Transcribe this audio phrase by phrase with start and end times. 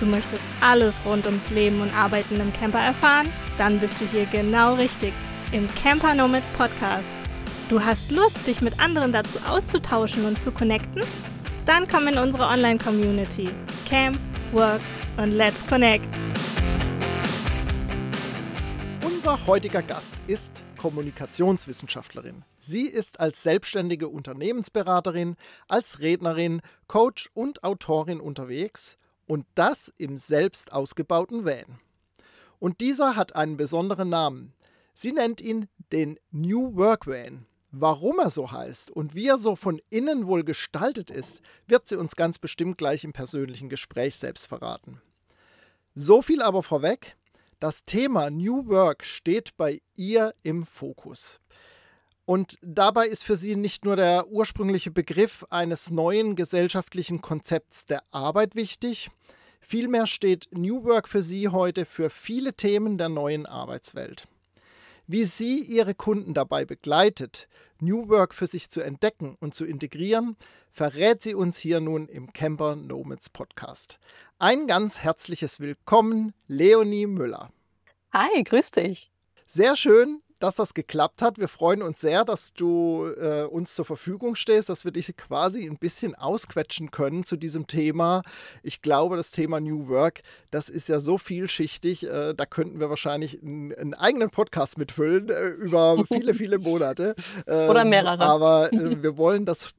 [0.00, 3.28] Du möchtest alles rund ums Leben und Arbeiten im Camper erfahren?
[3.58, 5.12] Dann bist du hier genau richtig
[5.52, 7.18] im Camper Nomads Podcast.
[7.68, 11.02] Du hast Lust, dich mit anderen dazu auszutauschen und zu connecten?
[11.66, 13.50] Dann komm in unsere Online-Community.
[13.86, 14.18] Camp,
[14.52, 14.80] Work
[15.18, 16.06] und Let's Connect.
[19.04, 22.42] Unser heutiger Gast ist Kommunikationswissenschaftlerin.
[22.58, 25.36] Sie ist als selbstständige Unternehmensberaterin,
[25.68, 28.96] als Rednerin, Coach und Autorin unterwegs
[29.30, 31.78] und das im selbst ausgebauten Van.
[32.58, 34.52] Und dieser hat einen besonderen Namen.
[34.92, 37.46] Sie nennt ihn den New Work Van.
[37.70, 41.94] Warum er so heißt und wie er so von innen wohl gestaltet ist, wird sie
[41.94, 45.00] uns ganz bestimmt gleich im persönlichen Gespräch selbst verraten.
[45.94, 47.14] So viel aber vorweg,
[47.60, 51.38] das Thema New Work steht bei ihr im Fokus.
[52.30, 58.04] Und dabei ist für sie nicht nur der ursprüngliche Begriff eines neuen gesellschaftlichen Konzepts der
[58.12, 59.10] Arbeit wichtig,
[59.58, 64.28] vielmehr steht New Work für sie heute für viele Themen der neuen Arbeitswelt.
[65.08, 67.48] Wie sie ihre Kunden dabei begleitet,
[67.80, 70.36] New Work für sich zu entdecken und zu integrieren,
[70.70, 73.98] verrät sie uns hier nun im Camper Nomads Podcast.
[74.38, 77.50] Ein ganz herzliches Willkommen, Leonie Müller.
[78.12, 79.10] Hi, grüß dich.
[79.46, 81.38] Sehr schön, dass das geklappt hat.
[81.38, 85.66] Wir freuen uns sehr, dass du äh, uns zur Verfügung stehst, dass wir dich quasi
[85.66, 88.22] ein bisschen ausquetschen können zu diesem Thema.
[88.62, 92.90] Ich glaube, das Thema New Work, das ist ja so vielschichtig, äh, da könnten wir
[92.90, 97.14] wahrscheinlich einen, einen eigenen Podcast mitfüllen äh, über viele, viele Monate.
[97.46, 98.20] Oder ähm, mehrere.
[98.20, 99.70] Aber äh, wir wollen das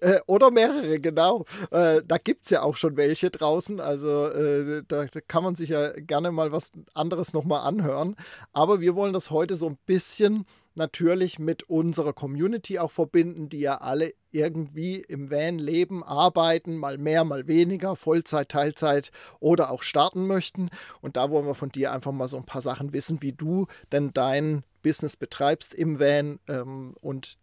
[0.00, 1.44] äh, oder mehrere, genau.
[1.70, 3.80] Äh, da gibt es ja auch schon welche draußen.
[3.80, 8.16] Also äh, da, da, kann man sich ja gerne mal was anderes nochmal anhören.
[8.52, 13.60] Aber wir wollen das heute so ein bisschen natürlich mit unserer Community auch verbinden, die
[13.60, 19.82] ja alle irgendwie im Van leben, arbeiten, mal mehr, mal weniger, Vollzeit, Teilzeit oder auch
[19.82, 20.68] starten möchten.
[21.00, 23.66] Und da wollen wir von dir einfach mal so ein paar Sachen wissen, wie du
[23.92, 27.38] denn dein Business betreibst im Van ähm, und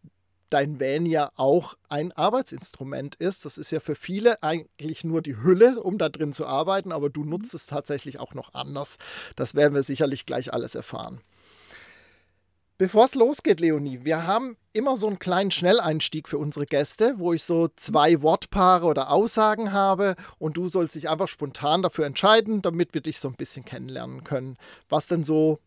[0.54, 3.46] dein Van ja auch ein Arbeitsinstrument ist.
[3.46, 7.10] Das ist ja für viele eigentlich nur die Hülle, um da drin zu arbeiten, aber
[7.10, 8.98] du nutzt es tatsächlich auch noch anders.
[9.36, 11.22] Das werden wir sicherlich gleich alles erfahren.
[12.78, 17.32] Bevor es losgeht, Leonie, wir haben immer so einen kleinen Schnelleinstieg für unsere Gäste, wo
[17.32, 22.62] ich so zwei Wortpaare oder Aussagen habe und du sollst dich einfach spontan dafür entscheiden,
[22.62, 24.58] damit wir dich so ein bisschen kennenlernen können,
[24.90, 25.60] was denn so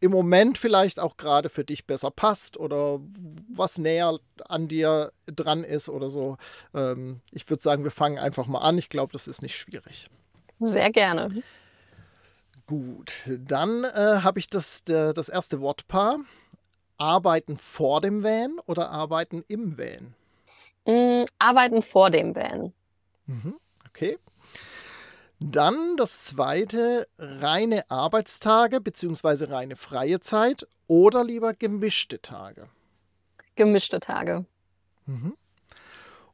[0.00, 3.00] im Moment vielleicht auch gerade für dich besser passt oder
[3.48, 4.18] was näher
[4.48, 6.38] an dir dran ist oder so.
[6.74, 8.78] Ähm, ich würde sagen, wir fangen einfach mal an.
[8.78, 10.08] Ich glaube, das ist nicht schwierig.
[10.58, 11.42] Sehr gerne.
[12.66, 16.20] Gut, dann äh, habe ich das, der, das erste Wortpaar.
[16.98, 20.14] Arbeiten vor dem Van oder arbeiten im Van?
[20.86, 22.72] Mm, arbeiten vor dem Van.
[23.26, 23.54] Mhm,
[23.88, 24.18] okay.
[25.42, 29.46] Dann das zweite, reine Arbeitstage bzw.
[29.46, 32.68] reine freie Zeit oder lieber gemischte Tage?
[33.56, 34.44] Gemischte Tage.
[35.06, 35.34] Mhm.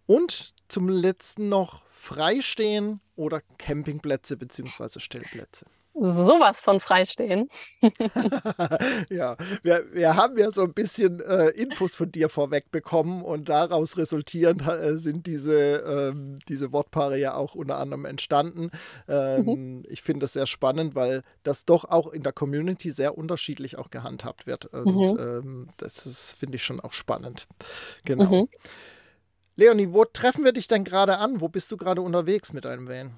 [0.06, 4.99] Und zum letzten noch Freistehen oder Campingplätze bzw.
[4.99, 5.66] Stellplätze
[5.99, 7.49] sowas von freistehen.
[9.09, 13.49] ja, wir, wir haben ja so ein bisschen äh, Infos von dir vorweg bekommen und
[13.49, 18.71] daraus resultierend äh, sind diese, ähm, diese Wortpaare ja auch unter anderem entstanden.
[19.09, 19.83] Ähm, mhm.
[19.89, 23.91] Ich finde das sehr spannend, weil das doch auch in der Community sehr unterschiedlich auch
[23.91, 24.67] gehandhabt wird.
[24.67, 25.19] Und mhm.
[25.19, 27.47] ähm, das finde ich schon auch spannend.
[28.05, 28.43] Genau.
[28.43, 28.49] Mhm.
[29.57, 31.41] Leonie, wo treffen wir dich denn gerade an?
[31.41, 33.15] Wo bist du gerade unterwegs mit deinem Van?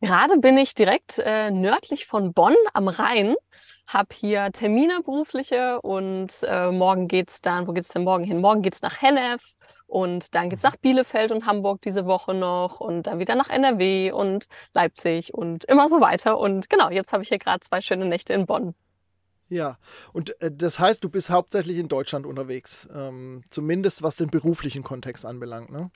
[0.00, 3.34] Gerade bin ich direkt äh, nördlich von Bonn am Rhein,
[3.86, 8.40] habe hier Termine berufliche und äh, morgen geht's dann, wo geht's denn morgen hin?
[8.40, 9.42] Morgen geht's nach Hennef
[9.86, 14.10] und dann geht's nach Bielefeld und Hamburg diese Woche noch und dann wieder nach NRW
[14.12, 16.38] und Leipzig und immer so weiter.
[16.38, 18.74] Und genau, jetzt habe ich hier gerade zwei schöne Nächte in Bonn.
[19.50, 19.78] Ja,
[20.14, 24.82] und äh, das heißt, du bist hauptsächlich in Deutschland unterwegs, ähm, zumindest was den beruflichen
[24.82, 25.90] Kontext anbelangt, ne?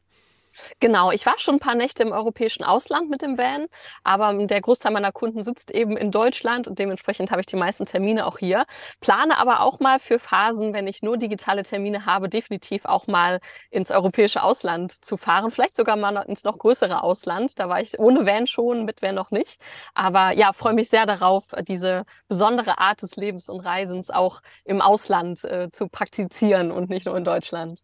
[0.80, 3.66] Genau, ich war schon ein paar Nächte im europäischen Ausland mit dem Van,
[4.02, 7.86] aber der Großteil meiner Kunden sitzt eben in Deutschland und dementsprechend habe ich die meisten
[7.86, 8.64] Termine auch hier.
[9.00, 13.40] Plane aber auch mal für Phasen, wenn ich nur digitale Termine habe, definitiv auch mal
[13.70, 17.58] ins europäische Ausland zu fahren, vielleicht sogar mal ins noch größere Ausland.
[17.58, 19.60] Da war ich ohne Van schon, mit Van noch nicht.
[19.94, 24.80] Aber ja, freue mich sehr darauf, diese besondere Art des Lebens und Reisens auch im
[24.80, 27.80] Ausland äh, zu praktizieren und nicht nur in Deutschland.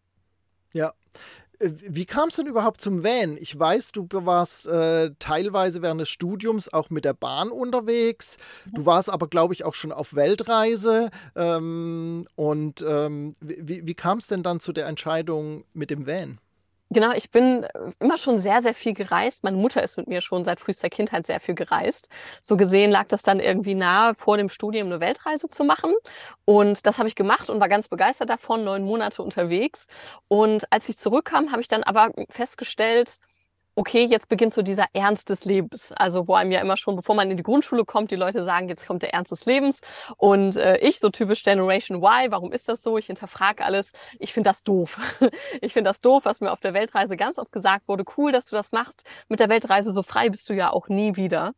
[0.73, 0.93] Ja,
[1.61, 3.37] wie kam es denn überhaupt zum Van?
[3.37, 8.37] Ich weiß, du warst äh, teilweise während des Studiums auch mit der Bahn unterwegs.
[8.73, 11.09] Du warst aber, glaube ich, auch schon auf Weltreise.
[11.35, 16.39] Ähm, und ähm, wie, wie kam es denn dann zu der Entscheidung mit dem Van?
[16.93, 19.43] Genau, ich bin äh, immer schon sehr, sehr viel gereist.
[19.45, 22.09] Meine Mutter ist mit mir schon seit frühester Kindheit sehr viel gereist.
[22.41, 25.93] So gesehen lag das dann irgendwie nahe, vor dem Studium eine Weltreise zu machen.
[26.43, 29.87] Und das habe ich gemacht und war ganz begeistert davon, neun Monate unterwegs.
[30.27, 33.19] Und als ich zurückkam, habe ich dann aber festgestellt,
[33.75, 35.91] okay, jetzt beginnt so dieser Ernst des Lebens.
[35.93, 38.69] Also wo einem ja immer schon, bevor man in die Grundschule kommt, die Leute sagen,
[38.69, 39.81] jetzt kommt der Ernst des Lebens.
[40.17, 42.97] Und äh, ich, so typisch Generation Y, warum ist das so?
[42.97, 43.93] Ich hinterfrage alles.
[44.19, 44.99] Ich finde das doof.
[45.61, 48.03] ich finde das doof, was mir auf der Weltreise ganz oft gesagt wurde.
[48.17, 49.03] Cool, dass du das machst.
[49.29, 51.53] Mit der Weltreise so frei bist du ja auch nie wieder.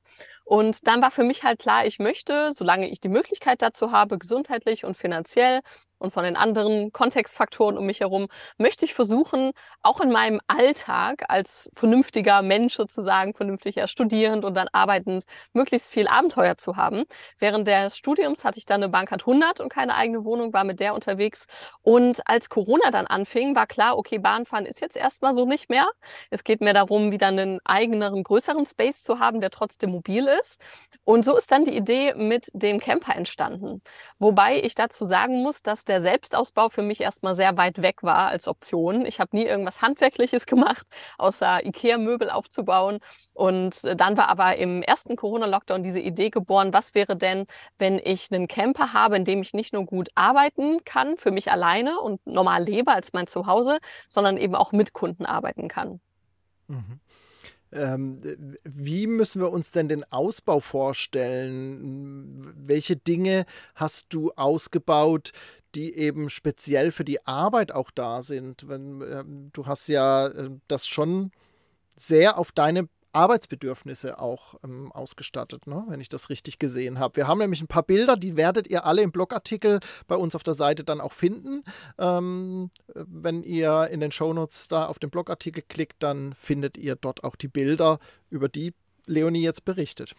[0.45, 4.18] Und dann war für mich halt klar, ich möchte, solange ich die Möglichkeit dazu habe,
[4.18, 5.62] gesundheitlich und finanziell,
[6.04, 8.28] und von den anderen Kontextfaktoren um mich herum,
[8.58, 9.52] möchte ich versuchen,
[9.82, 15.24] auch in meinem Alltag als vernünftiger Mensch sozusagen, vernünftiger Studierend und dann arbeitend,
[15.54, 17.06] möglichst viel Abenteuer zu haben.
[17.40, 20.82] Während des Studiums hatte ich dann eine Bankart 100 und keine eigene Wohnung, war mit
[20.82, 21.48] der unterwegs.
[21.82, 25.88] Und als Corona dann anfing, war klar, okay, Bahnfahren ist jetzt erstmal so nicht mehr.
[26.30, 30.60] Es geht mir darum, wieder einen eigeneren, größeren Space zu haben, der trotzdem mobil ist.
[31.06, 33.82] Und so ist dann die Idee mit dem Camper entstanden.
[34.20, 38.28] Wobei ich dazu sagen muss, dass der Selbstausbau für mich erstmal sehr weit weg war
[38.28, 39.06] als Option.
[39.06, 40.88] Ich habe nie irgendwas Handwerkliches gemacht,
[41.18, 43.00] außer IKEA-Möbel aufzubauen.
[43.34, 47.45] Und äh, dann war aber im ersten Corona-Lockdown diese Idee geboren, was wäre denn,
[47.78, 51.51] wenn ich einen Camper habe, in dem ich nicht nur gut arbeiten kann, für mich
[51.51, 53.80] alleine und normal lebe als mein Zuhause,
[54.10, 56.00] sondern eben auch mit Kunden arbeiten kann.
[56.68, 57.00] Mhm.
[57.74, 58.22] Ähm,
[58.63, 62.54] wie müssen wir uns denn den Ausbau vorstellen?
[62.56, 65.31] Welche Dinge hast du ausgebaut,
[65.75, 68.68] die eben speziell für die Arbeit auch da sind?
[68.68, 69.24] Wenn, äh,
[69.54, 71.31] du hast ja äh, das schon
[71.98, 75.84] sehr auf deine Arbeitsbedürfnisse auch ähm, ausgestattet, ne?
[75.88, 77.16] wenn ich das richtig gesehen habe.
[77.18, 80.44] Wir haben nämlich ein paar Bilder, die werdet ihr alle im Blogartikel bei uns auf
[80.44, 81.64] der Seite dann auch finden.
[82.00, 87.24] Ähm, wenn ihr in den Shownotes da auf den Blogartikel klickt, dann findet ihr dort
[87.24, 88.00] auch die Bilder,
[88.30, 88.74] über die
[89.06, 90.16] Leonie jetzt berichtet.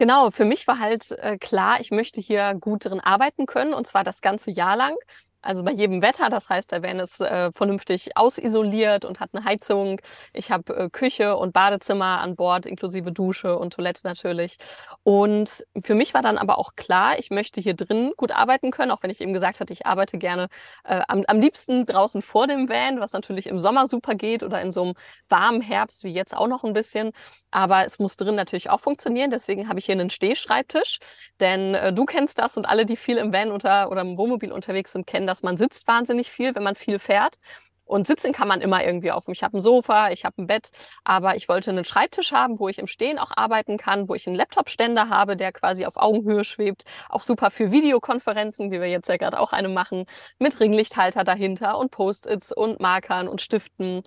[0.00, 3.86] Genau, für mich war halt äh, klar, ich möchte hier gut drin arbeiten können und
[3.86, 4.96] zwar das ganze Jahr lang.
[5.44, 9.44] Also bei jedem Wetter, das heißt, der Van ist äh, vernünftig ausisoliert und hat eine
[9.44, 10.00] Heizung.
[10.32, 14.56] Ich habe äh, Küche und Badezimmer an Bord, inklusive Dusche und Toilette natürlich.
[15.02, 18.90] Und für mich war dann aber auch klar, ich möchte hier drin gut arbeiten können,
[18.90, 20.48] auch wenn ich eben gesagt hatte, ich arbeite gerne
[20.84, 24.62] äh, am, am liebsten draußen vor dem Van, was natürlich im Sommer super geht oder
[24.62, 24.94] in so einem
[25.28, 27.12] warmen Herbst wie jetzt auch noch ein bisschen.
[27.50, 29.30] Aber es muss drin natürlich auch funktionieren.
[29.30, 30.98] Deswegen habe ich hier einen Stehschreibtisch.
[31.38, 34.50] Denn äh, du kennst das und alle, die viel im Van unter, oder im Wohnmobil
[34.50, 35.33] unterwegs sind, kennen das.
[35.42, 37.38] Man sitzt wahnsinnig viel, wenn man viel fährt.
[37.86, 39.28] Und sitzen kann man immer irgendwie auf.
[39.28, 40.70] Ich habe ein Sofa, ich habe ein Bett,
[41.04, 44.26] aber ich wollte einen Schreibtisch haben, wo ich im Stehen auch arbeiten kann, wo ich
[44.26, 46.84] einen Laptop-Ständer habe, der quasi auf Augenhöhe schwebt.
[47.10, 50.06] Auch super für Videokonferenzen, wie wir jetzt ja gerade auch eine machen,
[50.38, 54.02] mit Ringlichthalter dahinter und Post-its und Markern und Stiften.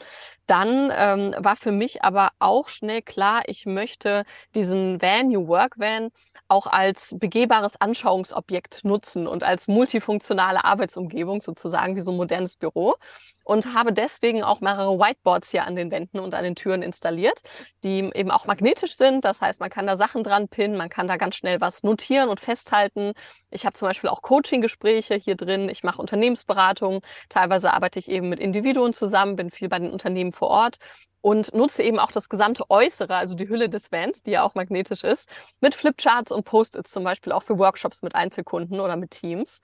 [0.48, 4.24] Dann ähm, war für mich aber auch schnell klar, ich möchte
[4.56, 6.10] diesen Van, New Work Van,
[6.48, 12.96] auch als begehbares Anschauungsobjekt nutzen und als multifunktionale Arbeitsumgebung sozusagen wie so ein modernes Büro
[13.48, 17.42] und habe deswegen auch mehrere Whiteboards hier an den Wänden und an den Türen installiert,
[17.84, 19.24] die eben auch magnetisch sind.
[19.24, 22.28] Das heißt, man kann da Sachen dran pinnen, man kann da ganz schnell was notieren
[22.28, 23.14] und festhalten.
[23.50, 25.70] Ich habe zum Beispiel auch Coaching-Gespräche hier drin.
[25.70, 27.02] Ich mache Unternehmensberatung.
[27.30, 30.80] Teilweise arbeite ich eben mit Individuen zusammen, bin viel bei den Unternehmen vor Ort
[31.28, 34.56] und nutze eben auch das gesamte Äußere, also die Hülle des Vans, die ja auch
[34.56, 35.28] magnetisch ist,
[35.60, 39.60] mit Flipcharts und Post-its zum Beispiel auch für Workshops mit Einzelkunden oder mit Teams.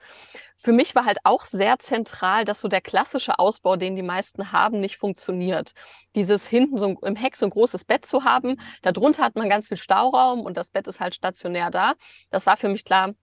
[0.58, 4.52] Für mich war halt auch sehr zentral, dass so der klassische Ausbau, den die meisten
[4.52, 5.72] haben, nicht funktioniert.
[6.14, 9.68] Dieses hinten so im Heck so ein großes Bett zu haben, darunter hat man ganz
[9.68, 11.94] viel Stauraum und das Bett ist halt stationär da.
[12.28, 13.14] Das war für mich klar,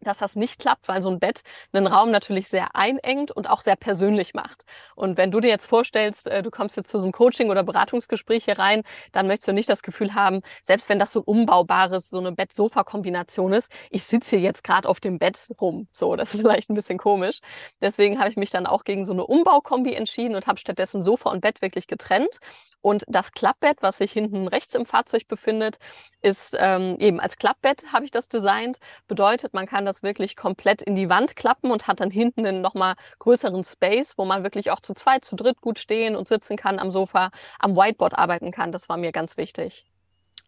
[0.00, 3.60] dass das nicht klappt, weil so ein Bett einen Raum natürlich sehr einengt und auch
[3.60, 4.64] sehr persönlich macht.
[4.94, 7.62] Und wenn du dir jetzt vorstellst, äh, du kommst jetzt zu so einem Coaching- oder
[7.62, 11.24] Beratungsgespräch hier rein, dann möchtest du nicht das Gefühl haben, selbst wenn das so ein
[11.24, 15.88] umbaubares, so eine Bett-Sofa-Kombination ist, ich sitze hier jetzt gerade auf dem Bett rum.
[15.92, 17.40] So, das ist vielleicht ein bisschen komisch.
[17.80, 21.30] Deswegen habe ich mich dann auch gegen so eine Umbaukombi entschieden und habe stattdessen Sofa
[21.30, 22.38] und Bett wirklich getrennt
[22.80, 25.78] und das Klappbett, was sich hinten rechts im Fahrzeug befindet,
[26.22, 28.78] ist ähm, eben als Klappbett habe ich das designt.
[29.08, 32.60] Bedeutet, man kann das wirklich komplett in die Wand klappen und hat dann hinten einen
[32.62, 36.56] nochmal größeren Space, wo man wirklich auch zu zweit, zu dritt gut stehen und sitzen
[36.56, 38.72] kann am Sofa, am Whiteboard arbeiten kann.
[38.72, 39.86] Das war mir ganz wichtig.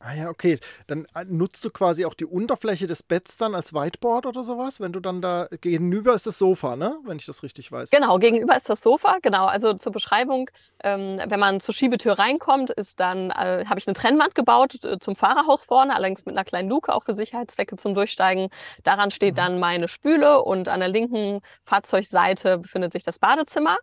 [0.00, 0.60] Ah ja, okay.
[0.86, 4.80] Dann äh, nutzt du quasi auch die Unterfläche des Betts dann als Whiteboard oder sowas,
[4.80, 6.98] wenn du dann da gegenüber ist das Sofa, ne?
[7.04, 7.90] Wenn ich das richtig weiß.
[7.90, 9.46] Genau, gegenüber ist das Sofa, genau.
[9.46, 10.50] Also zur Beschreibung,
[10.84, 15.00] ähm, wenn man zur Schiebetür reinkommt, ist dann, äh, habe ich eine Trennwand gebaut äh,
[15.00, 18.50] zum Fahrerhaus vorne, allerdings mit einer kleinen Luke, auch für Sicherheitszwecke zum Durchsteigen.
[18.84, 19.36] Daran steht mhm.
[19.36, 23.78] dann meine Spüle und an der linken Fahrzeugseite befindet sich das Badezimmer.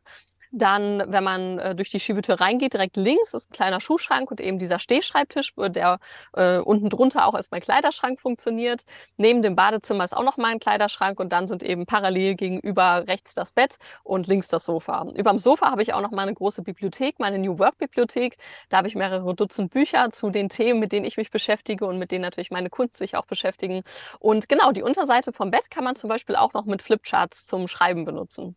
[0.57, 4.39] Dann, wenn man äh, durch die Schiebetür reingeht, direkt links ist ein kleiner Schuhschrank und
[4.39, 5.99] eben dieser Stehschreibtisch, der
[6.33, 8.83] äh, unten drunter auch als mein Kleiderschrank funktioniert.
[9.17, 13.33] Neben dem Badezimmer ist auch noch mein Kleiderschrank und dann sind eben parallel gegenüber rechts
[13.33, 15.05] das Bett und links das Sofa.
[15.15, 18.37] Über dem Sofa habe ich auch noch mal eine große Bibliothek, meine New Work Bibliothek.
[18.69, 21.99] Da habe ich mehrere Dutzend Bücher zu den Themen, mit denen ich mich beschäftige und
[21.99, 23.83] mit denen natürlich meine Kunden sich auch beschäftigen.
[24.19, 27.67] Und genau, die Unterseite vom Bett kann man zum Beispiel auch noch mit Flipcharts zum
[27.67, 28.55] Schreiben benutzen.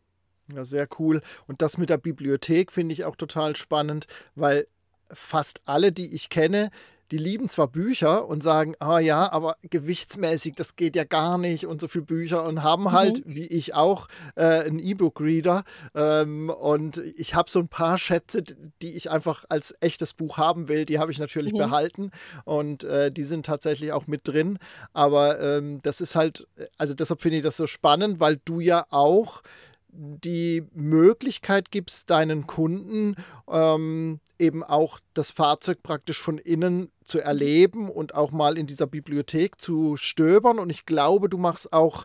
[0.54, 1.20] Ja, sehr cool.
[1.46, 4.66] Und das mit der Bibliothek finde ich auch total spannend, weil
[5.12, 6.70] fast alle, die ich kenne,
[7.10, 11.66] die lieben zwar Bücher und sagen, ah ja, aber gewichtsmäßig, das geht ja gar nicht
[11.66, 13.34] und so viele Bücher und haben halt, mhm.
[13.34, 15.64] wie ich auch, äh, einen E-Book-Reader.
[15.94, 18.42] Ähm, und ich habe so ein paar Schätze,
[18.82, 21.58] die ich einfach als echtes Buch haben will, die habe ich natürlich mhm.
[21.58, 22.10] behalten
[22.44, 24.58] und äh, die sind tatsächlich auch mit drin.
[24.92, 28.84] Aber ähm, das ist halt, also deshalb finde ich das so spannend, weil du ja
[28.90, 29.42] auch
[29.90, 33.16] die Möglichkeit gibst, deinen Kunden
[33.50, 38.86] ähm, eben auch das Fahrzeug praktisch von innen zu erleben und auch mal in dieser
[38.86, 40.58] Bibliothek zu stöbern.
[40.58, 42.04] Und ich glaube, du machst auch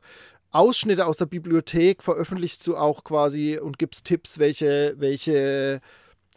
[0.51, 5.81] Ausschnitte aus der Bibliothek, veröffentlichst du auch quasi und gibst Tipps, welche, welche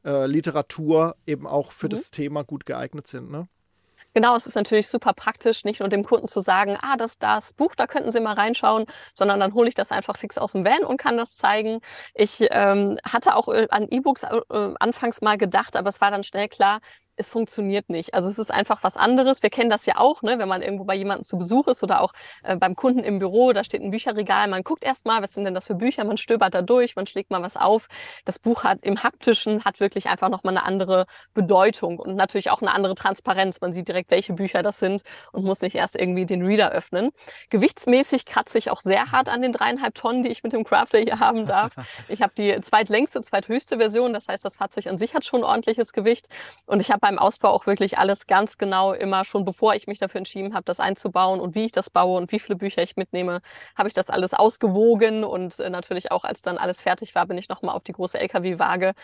[0.05, 1.91] äh, Literatur eben auch für mhm.
[1.91, 3.31] das Thema gut geeignet sind.
[3.31, 3.49] Ne?
[4.16, 7.52] Genau, es ist natürlich super praktisch, nicht nur dem Kunden zu sagen, ah, das das
[7.52, 10.64] Buch, da könnten Sie mal reinschauen, sondern dann hole ich das einfach fix aus dem
[10.64, 11.80] Van und kann das zeigen.
[12.14, 14.40] Ich ähm, hatte auch äh, an E-Books äh,
[14.80, 16.80] anfangs mal gedacht, aber es war dann schnell klar,
[17.16, 18.14] es funktioniert nicht.
[18.14, 19.42] Also es ist einfach was anderes.
[19.42, 20.38] Wir kennen das ja auch, ne?
[20.38, 23.52] wenn man irgendwo bei jemandem zu Besuch ist oder auch äh, beim Kunden im Büro,
[23.52, 26.54] da steht ein Bücherregal, man guckt erstmal, was sind denn das für Bücher, man stöbert
[26.54, 27.88] da durch, man schlägt mal was auf.
[28.25, 32.61] Das Buch hat im haptischen hat wirklich einfach nochmal eine andere Bedeutung und natürlich auch
[32.61, 33.61] eine andere Transparenz.
[33.61, 37.11] Man sieht direkt, welche Bücher das sind und muss nicht erst irgendwie den Reader öffnen.
[37.50, 40.99] Gewichtsmäßig kratze ich auch sehr hart an den dreieinhalb Tonnen, die ich mit dem Crafter
[40.99, 41.75] hier haben darf.
[42.08, 45.92] Ich habe die zweitlängste, zweithöchste Version, das heißt, das Fahrzeug an sich hat schon ordentliches
[45.92, 46.28] Gewicht
[46.66, 50.00] und ich habe beim Ausbau auch wirklich alles ganz genau immer schon, bevor ich mich
[50.00, 52.96] dafür entschieden habe, das einzubauen und wie ich das baue und wie viele Bücher ich
[52.96, 53.42] mitnehme,
[53.76, 57.38] habe ich das alles ausgewogen und äh, natürlich auch, als dann alles fertig war, bin
[57.38, 58.94] ich nochmal auf die große LKW-Waage.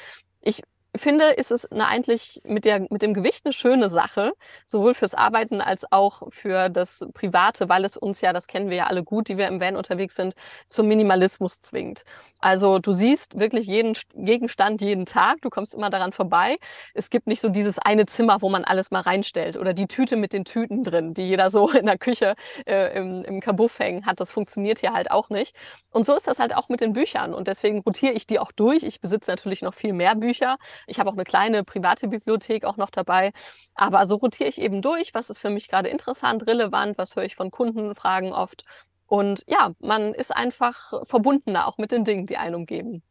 [0.41, 0.63] Ich
[0.97, 4.33] finde, ist es eine eigentlich mit, der, mit dem Gewicht eine schöne Sache,
[4.67, 8.77] sowohl fürs Arbeiten als auch für das Private, weil es uns ja, das kennen wir
[8.77, 10.35] ja alle gut, die wir im Van unterwegs sind,
[10.69, 12.05] zum Minimalismus zwingt.
[12.41, 16.59] Also du siehst wirklich jeden Gegenstand jeden Tag, du kommst immer daran vorbei.
[16.93, 20.17] Es gibt nicht so dieses eine Zimmer, wo man alles mal reinstellt oder die Tüte
[20.17, 22.35] mit den Tüten drin, die jeder so in der Küche
[22.67, 24.21] äh, im, im Kabuff hängen hat.
[24.21, 25.55] Das funktioniert hier halt auch nicht.
[25.93, 28.51] Und so ist das halt auch mit den Büchern und deswegen rotiere ich die auch
[28.53, 28.83] durch.
[28.83, 30.59] Ich besitze natürlich noch viel mehr Bücher.
[30.87, 33.33] Ich habe auch eine kleine private Bibliothek auch noch dabei.
[33.75, 37.25] Aber so rotiere ich eben durch, was ist für mich gerade interessant, relevant, was höre
[37.25, 38.65] ich von Kundenfragen oft.
[39.07, 43.03] Und ja, man ist einfach verbundener auch mit den Dingen, die einen umgeben.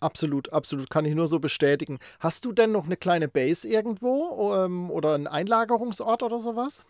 [0.00, 1.98] Absolut, absolut, kann ich nur so bestätigen.
[2.20, 6.84] Hast du denn noch eine kleine Base irgendwo ähm, oder einen Einlagerungsort oder sowas?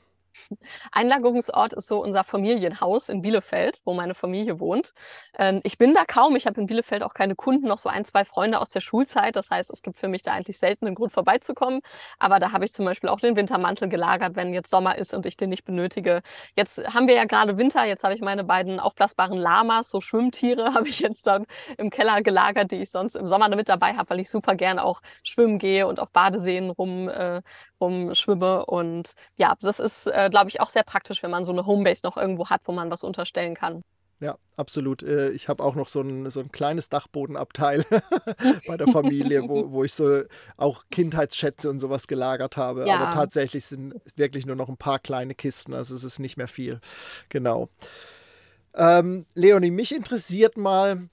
[0.93, 4.95] Einlagerungsort ist so unser Familienhaus in Bielefeld, wo meine Familie wohnt.
[5.39, 6.37] Ähm, ich bin da kaum.
[6.37, 9.37] Ich habe in Bielefeld auch keine Kunden, noch so ein, zwei Freunde aus der Schulzeit.
[9.37, 11.81] Das heißt, es gibt für mich da eigentlich selten einen Grund vorbeizukommen.
[12.19, 15.27] Aber da habe ich zum Beispiel auch den Wintermantel gelagert, wenn jetzt Sommer ist und
[15.27, 16.23] ich den nicht benötige.
[16.55, 17.85] Jetzt haben wir ja gerade Winter.
[17.85, 22.23] Jetzt habe ich meine beiden aufblasbaren Lamas, so Schwimmtiere, habe ich jetzt dann im Keller
[22.23, 25.59] gelagert, die ich sonst im Sommer mit dabei habe, weil ich super gern auch schwimmen
[25.59, 27.43] gehe und auf Badeseen rum, äh,
[27.81, 28.67] rumschwimme.
[28.67, 32.01] Und ja, das ist, äh, glaube ich, auch sehr praktisch, wenn man so eine Homebase
[32.05, 33.83] noch irgendwo hat, wo man was unterstellen kann.
[34.21, 35.03] Ja, absolut.
[35.05, 37.85] Äh, ich habe auch noch so ein, so ein kleines Dachbodenabteil
[38.67, 40.23] bei der Familie, wo, wo ich so
[40.57, 42.87] auch Kindheitsschätze und sowas gelagert habe.
[42.87, 42.97] Ja.
[42.97, 46.49] Aber tatsächlich sind wirklich nur noch ein paar kleine Kisten, also es ist nicht mehr
[46.49, 46.81] viel.
[47.29, 47.69] Genau.
[48.75, 51.09] Ähm, Leonie, mich interessiert mal,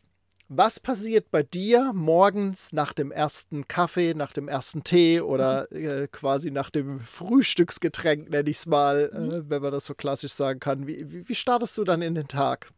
[0.47, 5.85] was passiert bei dir morgens nach dem ersten Kaffee, nach dem ersten Tee oder mhm.
[5.85, 9.31] äh, quasi nach dem Frühstücksgetränk, nenne ich es mal, mhm.
[9.31, 10.87] äh, wenn man das so klassisch sagen kann?
[10.87, 12.69] Wie, wie, wie startest du dann in den Tag?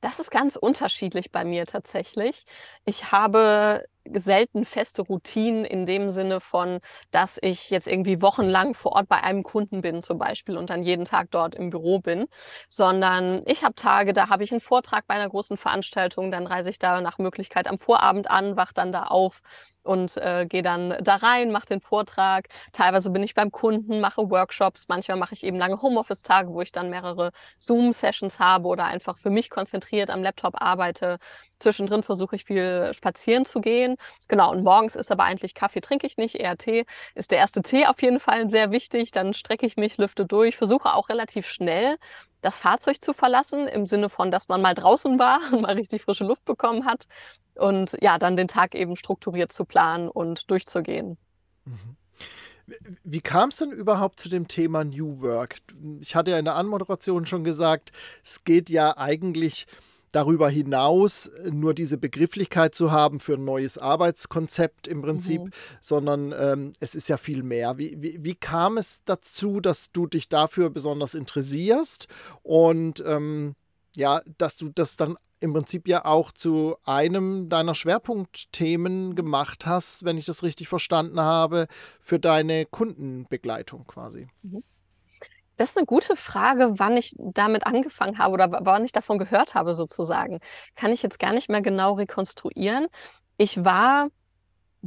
[0.00, 2.44] Das ist ganz unterschiedlich bei mir tatsächlich.
[2.84, 8.92] Ich habe selten feste Routinen in dem Sinne von, dass ich jetzt irgendwie wochenlang vor
[8.92, 12.26] Ort bei einem Kunden bin zum Beispiel und dann jeden Tag dort im Büro bin,
[12.68, 16.70] sondern ich habe Tage, da habe ich einen Vortrag bei einer großen Veranstaltung, dann reise
[16.70, 19.42] ich da nach Möglichkeit am Vorabend an, wach dann da auf
[19.86, 22.48] und äh, gehe dann da rein, mache den Vortrag.
[22.72, 24.88] Teilweise bin ich beim Kunden, mache Workshops.
[24.88, 29.30] Manchmal mache ich eben lange Homeoffice-Tage, wo ich dann mehrere Zoom-Sessions habe oder einfach für
[29.30, 31.18] mich konzentriert am Laptop arbeite.
[31.58, 33.96] Zwischendrin versuche ich viel spazieren zu gehen.
[34.28, 36.84] Genau, und morgens ist aber eigentlich Kaffee trinke ich nicht, eher Tee.
[37.14, 39.10] Ist der erste Tee auf jeden Fall sehr wichtig.
[39.10, 41.96] Dann strecke ich mich, lüfte durch, versuche auch relativ schnell
[42.42, 46.02] das Fahrzeug zu verlassen, im Sinne von, dass man mal draußen war und mal richtig
[46.02, 47.06] frische Luft bekommen hat.
[47.54, 51.16] Und ja, dann den Tag eben strukturiert zu planen und durchzugehen.
[51.64, 51.96] Mhm.
[53.04, 55.58] Wie kam es denn überhaupt zu dem Thema New Work?
[56.00, 57.92] Ich hatte ja in der Anmoderation schon gesagt,
[58.24, 59.66] es geht ja eigentlich
[60.16, 65.50] darüber hinaus nur diese Begrifflichkeit zu haben für ein neues Arbeitskonzept im Prinzip, mhm.
[65.82, 67.76] sondern ähm, es ist ja viel mehr.
[67.76, 72.08] Wie, wie, wie, kam es dazu, dass du dich dafür besonders interessierst
[72.42, 73.56] und ähm,
[73.94, 80.06] ja, dass du das dann im Prinzip ja auch zu einem deiner Schwerpunktthemen gemacht hast,
[80.06, 81.66] wenn ich das richtig verstanden habe,
[82.00, 84.28] für deine Kundenbegleitung quasi.
[84.42, 84.64] Mhm.
[85.56, 89.54] Das ist eine gute Frage, wann ich damit angefangen habe oder wann ich davon gehört
[89.54, 90.40] habe, sozusagen.
[90.74, 92.88] Kann ich jetzt gar nicht mehr genau rekonstruieren.
[93.38, 94.08] Ich war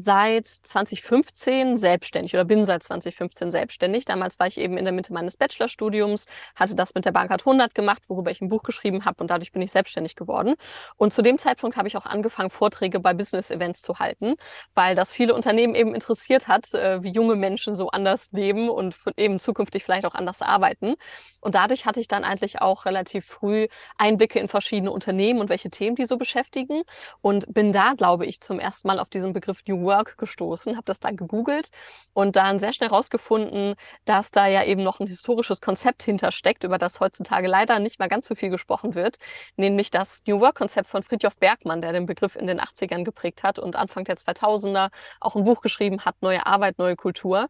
[0.03, 4.05] seit 2015 selbstständig oder bin seit 2015 selbstständig.
[4.05, 6.25] Damals war ich eben in der Mitte meines Bachelorstudiums,
[6.55, 9.51] hatte das mit der Bankart 100 gemacht, worüber ich ein Buch geschrieben habe und dadurch
[9.51, 10.55] bin ich selbstständig geworden.
[10.97, 14.35] Und zu dem Zeitpunkt habe ich auch angefangen, Vorträge bei Business-Events zu halten,
[14.75, 18.95] weil das viele Unternehmen eben interessiert hat, äh, wie junge Menschen so anders leben und
[19.17, 20.95] eben zukünftig vielleicht auch anders arbeiten.
[21.41, 25.69] Und dadurch hatte ich dann eigentlich auch relativ früh Einblicke in verschiedene Unternehmen und welche
[25.69, 26.83] Themen die so beschäftigen
[27.21, 30.85] und bin da, glaube ich, zum ersten Mal auf diesen Begriff New Work gestoßen, habe
[30.85, 31.69] das dann gegoogelt
[32.13, 36.77] und dann sehr schnell herausgefunden, dass da ja eben noch ein historisches Konzept hintersteckt, über
[36.77, 39.17] das heutzutage leider nicht mehr ganz so viel gesprochen wird,
[39.57, 43.59] nämlich das New Work-Konzept von Friedjof Bergmann, der den Begriff in den 80ern geprägt hat
[43.59, 47.47] und Anfang der 2000er auch ein Buch geschrieben hat, Neue Arbeit, neue Kultur.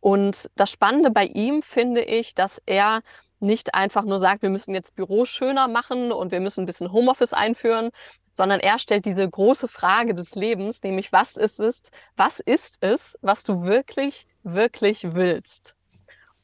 [0.00, 3.02] Und das Spannende bei ihm finde ich, dass er
[3.40, 6.92] nicht einfach nur sagt, wir müssen jetzt Büros schöner machen und wir müssen ein bisschen
[6.92, 7.90] Homeoffice einführen,
[8.36, 11.84] sondern er stellt diese große Frage des Lebens, nämlich was ist es,
[12.16, 15.74] was ist es, was du wirklich, wirklich willst?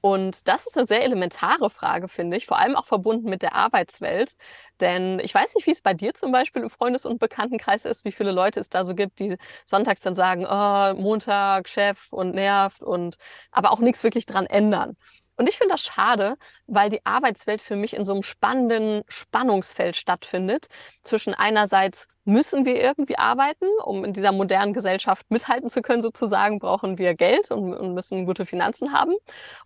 [0.01, 3.55] Und das ist eine sehr elementare Frage, finde ich, vor allem auch verbunden mit der
[3.55, 4.35] Arbeitswelt.
[4.81, 8.05] Denn ich weiß nicht, wie es bei dir zum Beispiel im Freundes- und Bekanntenkreis ist,
[8.05, 12.35] wie viele Leute es da so gibt, die sonntags dann sagen, oh, Montag, Chef und
[12.35, 13.17] nervt und
[13.53, 14.97] aber auch nichts wirklich dran ändern.
[15.43, 16.37] Und ich finde das schade,
[16.69, 20.69] weil die Arbeitswelt für mich in so einem spannenden Spannungsfeld stattfindet.
[21.03, 26.61] Zwischen einerseits müssen wir irgendwie arbeiten, um in dieser modernen Gesellschaft mithalten zu können, sozusagen,
[26.61, 29.17] brauchen wir Geld und, und müssen gute Finanzen haben.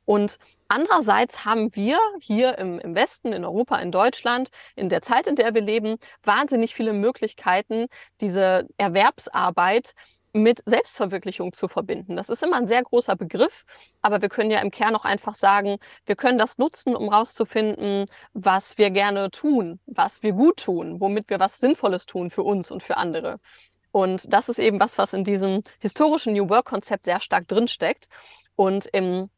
[0.07, 5.29] Und Andererseits haben wir hier im, im, Westen, in Europa, in Deutschland, in der Zeit,
[5.29, 7.87] in der wir leben, wahnsinnig viele Möglichkeiten,
[8.21, 9.93] diese Erwerbsarbeit
[10.37, 12.17] mit Selbstverwirklichung zu verbinden.
[12.17, 13.65] Das ist immer ein sehr großer Begriff,
[14.03, 18.07] aber wir können ja im Kern auch einfach sagen, wir können das nutzen, um rauszufinden,
[18.33, 22.71] was wir gerne tun, was wir gut tun, womit wir was Sinnvolles tun für uns
[22.71, 23.41] und für andere.
[23.93, 28.09] Und das ist eben was, was in diesem historischen New Work-Konzept sehr stark drinsteckt.
[28.55, 29.31] Und im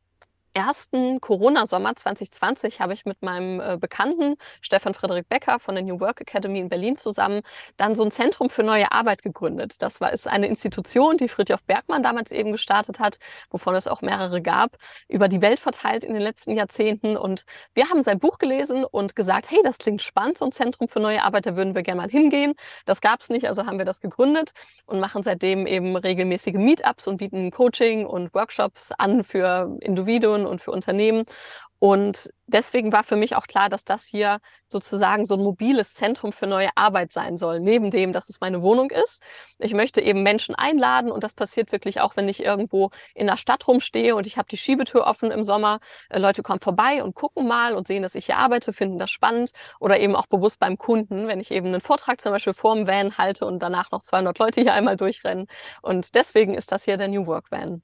[0.59, 6.01] ersten Corona-Sommer 2020 habe ich mit meinem äh, Bekannten Stefan Frederik Becker von der New
[6.01, 7.42] Work Academy in Berlin zusammen
[7.77, 9.81] dann so ein Zentrum für neue Arbeit gegründet.
[9.83, 13.18] Das war ist eine Institution, die Friedhof Bergmann damals eben gestartet hat,
[13.51, 14.77] wovon es auch mehrere gab,
[15.09, 17.16] über die Welt verteilt in den letzten Jahrzehnten.
[17.16, 17.44] Und
[17.75, 20.99] wir haben sein Buch gelesen und gesagt, hey, das klingt spannend, so ein Zentrum für
[20.99, 22.55] neue Arbeit, da würden wir gerne mal hingehen.
[22.85, 24.53] Das gab es nicht, also haben wir das gegründet
[24.87, 30.61] und machen seitdem eben regelmäßige Meetups und bieten Coaching und Workshops an für Individuen und
[30.61, 31.24] für Unternehmen.
[31.80, 36.32] Und deswegen war für mich auch klar, dass das hier sozusagen so ein mobiles Zentrum
[36.32, 39.22] für neue Arbeit sein soll, neben dem, dass es meine Wohnung ist.
[39.58, 43.37] Ich möchte eben Menschen einladen und das passiert wirklich auch, wenn ich irgendwo in der
[43.37, 45.78] Stadt rumstehe und ich habe die Schiebetür offen im Sommer.
[46.08, 49.12] Äh, Leute kommen vorbei und gucken mal und sehen, dass ich hier arbeite, finden das
[49.12, 52.74] spannend oder eben auch bewusst beim Kunden, wenn ich eben einen Vortrag zum Beispiel vor
[52.74, 55.46] dem Van halte und danach noch 200 Leute hier einmal durchrennen.
[55.82, 57.82] Und deswegen ist das hier der New Work Van.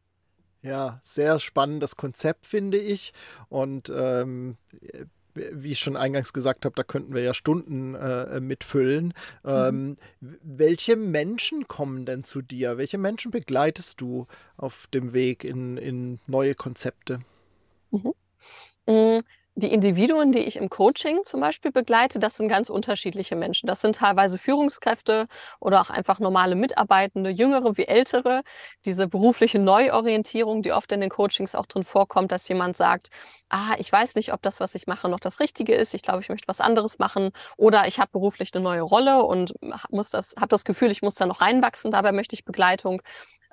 [0.64, 3.12] Ja, sehr spannendes Konzept, finde ich.
[3.50, 4.56] Und ähm,
[5.34, 9.12] wie ich schon eingangs gesagt habe, da könnten wir ja Stunden äh, mitfüllen.
[9.42, 9.50] Mhm.
[9.50, 12.78] Ähm, welche Menschen kommen denn zu dir?
[12.78, 17.20] Welche Menschen begleitest du auf dem Weg in, in neue Konzepte?
[17.90, 18.14] Mhm.
[18.86, 19.20] Mm,
[19.56, 23.68] die Individuen, die ich im Coaching zum Beispiel begleite, das sind ganz unterschiedliche Menschen.
[23.68, 25.28] Das sind teilweise Führungskräfte
[25.60, 28.42] oder auch einfach normale Mitarbeitende, jüngere wie ältere.
[28.84, 33.10] Diese berufliche Neuorientierung, die oft in den Coachings auch drin vorkommt, dass jemand sagt,
[33.48, 35.94] ah, ich weiß nicht, ob das, was ich mache, noch das Richtige ist.
[35.94, 37.30] Ich glaube, ich möchte was anderes machen.
[37.56, 39.54] Oder ich habe beruflich eine neue Rolle und
[39.90, 41.92] muss das, habe das Gefühl, ich muss da noch reinwachsen.
[41.92, 43.02] Dabei möchte ich Begleitung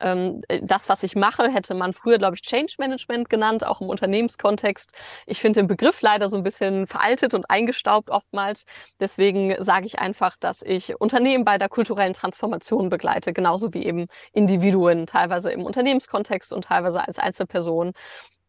[0.01, 3.81] Ähm, äh, das, was ich mache, hätte man früher, glaube ich, Change Management genannt, auch
[3.81, 4.91] im Unternehmenskontext.
[5.25, 8.65] Ich finde den Begriff leider so ein bisschen veraltet und eingestaubt oftmals.
[8.99, 14.07] Deswegen sage ich einfach, dass ich Unternehmen bei der kulturellen Transformation begleite, genauso wie eben
[14.33, 17.93] Individuen, teilweise im Unternehmenskontext und teilweise als Einzelperson.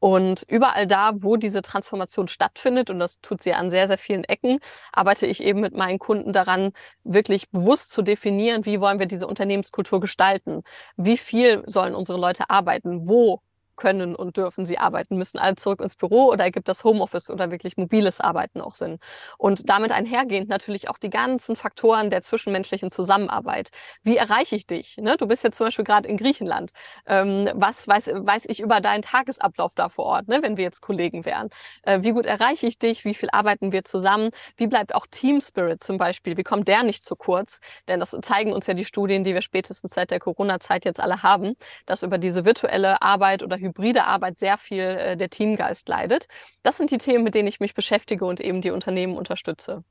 [0.02, 4.24] Und überall da, wo diese Transformation stattfindet, und das tut sie an sehr, sehr vielen
[4.24, 4.58] Ecken,
[4.92, 6.72] arbeite ich eben mit meinen Kunden daran,
[7.04, 10.64] wirklich bewusst zu definieren, wie wollen wir diese Unternehmenskultur gestalten?
[10.96, 13.06] Wie viel sollen unsere Leute arbeiten?
[13.06, 13.42] Wo
[13.76, 15.16] können und dürfen sie arbeiten?
[15.16, 18.98] Müssen alle zurück ins Büro oder ergibt das Homeoffice oder wirklich mobiles Arbeiten auch Sinn?
[19.38, 23.70] Und damit einhergehend natürlich auch die ganzen Faktoren der zwischenmenschlichen Zusammenarbeit.
[24.02, 24.96] Wie erreiche ich dich?
[24.98, 25.16] Ne?
[25.16, 26.72] Du bist jetzt zum Beispiel gerade in Griechenland.
[27.06, 30.42] Ähm, was weiß, weiß ich über deinen Tagesablauf da vor Ort, ne?
[30.42, 31.50] wenn wir jetzt Kollegen wären?
[31.82, 33.04] Äh, wie gut erreiche ich dich?
[33.04, 34.30] Wie viel arbeiten wir zusammen?
[34.56, 36.36] Wie bleibt auch Team Spirit zum Beispiel?
[36.36, 37.60] Wie kommt der nicht zu kurz?
[37.88, 41.22] Denn das zeigen uns ja die Studien, die wir spätestens seit der Corona-Zeit jetzt alle
[41.22, 41.54] haben,
[41.86, 46.26] dass über diese virtuelle Arbeit oder hybride Arbeit sehr viel äh, der Teamgeist leidet.
[46.62, 49.84] Das sind die Themen, mit denen ich mich beschäftige und eben die Unternehmen unterstütze.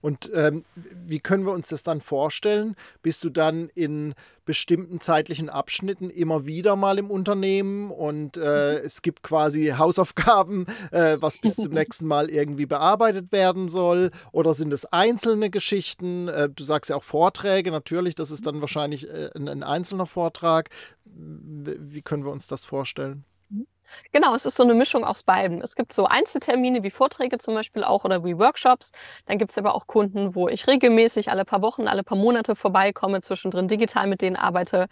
[0.00, 2.76] Und ähm, wie können wir uns das dann vorstellen?
[3.02, 4.14] Bist du dann in
[4.46, 8.86] bestimmten zeitlichen Abschnitten immer wieder mal im Unternehmen und äh, mhm.
[8.86, 14.10] es gibt quasi Hausaufgaben, äh, was bis zum nächsten Mal irgendwie bearbeitet werden soll?
[14.32, 16.28] Oder sind es einzelne Geschichten?
[16.28, 20.06] Äh, du sagst ja auch Vorträge, natürlich, das ist dann wahrscheinlich äh, ein, ein einzelner
[20.06, 20.70] Vortrag.
[21.04, 23.24] Wie können wir uns das vorstellen?
[24.12, 25.60] Genau, es ist so eine Mischung aus beiden.
[25.62, 28.92] Es gibt so Einzeltermine wie Vorträge zum Beispiel auch oder wie Workshops.
[29.26, 32.56] Dann gibt es aber auch Kunden, wo ich regelmäßig alle paar Wochen, alle paar Monate
[32.56, 34.88] vorbeikomme, zwischendrin digital mit denen arbeite.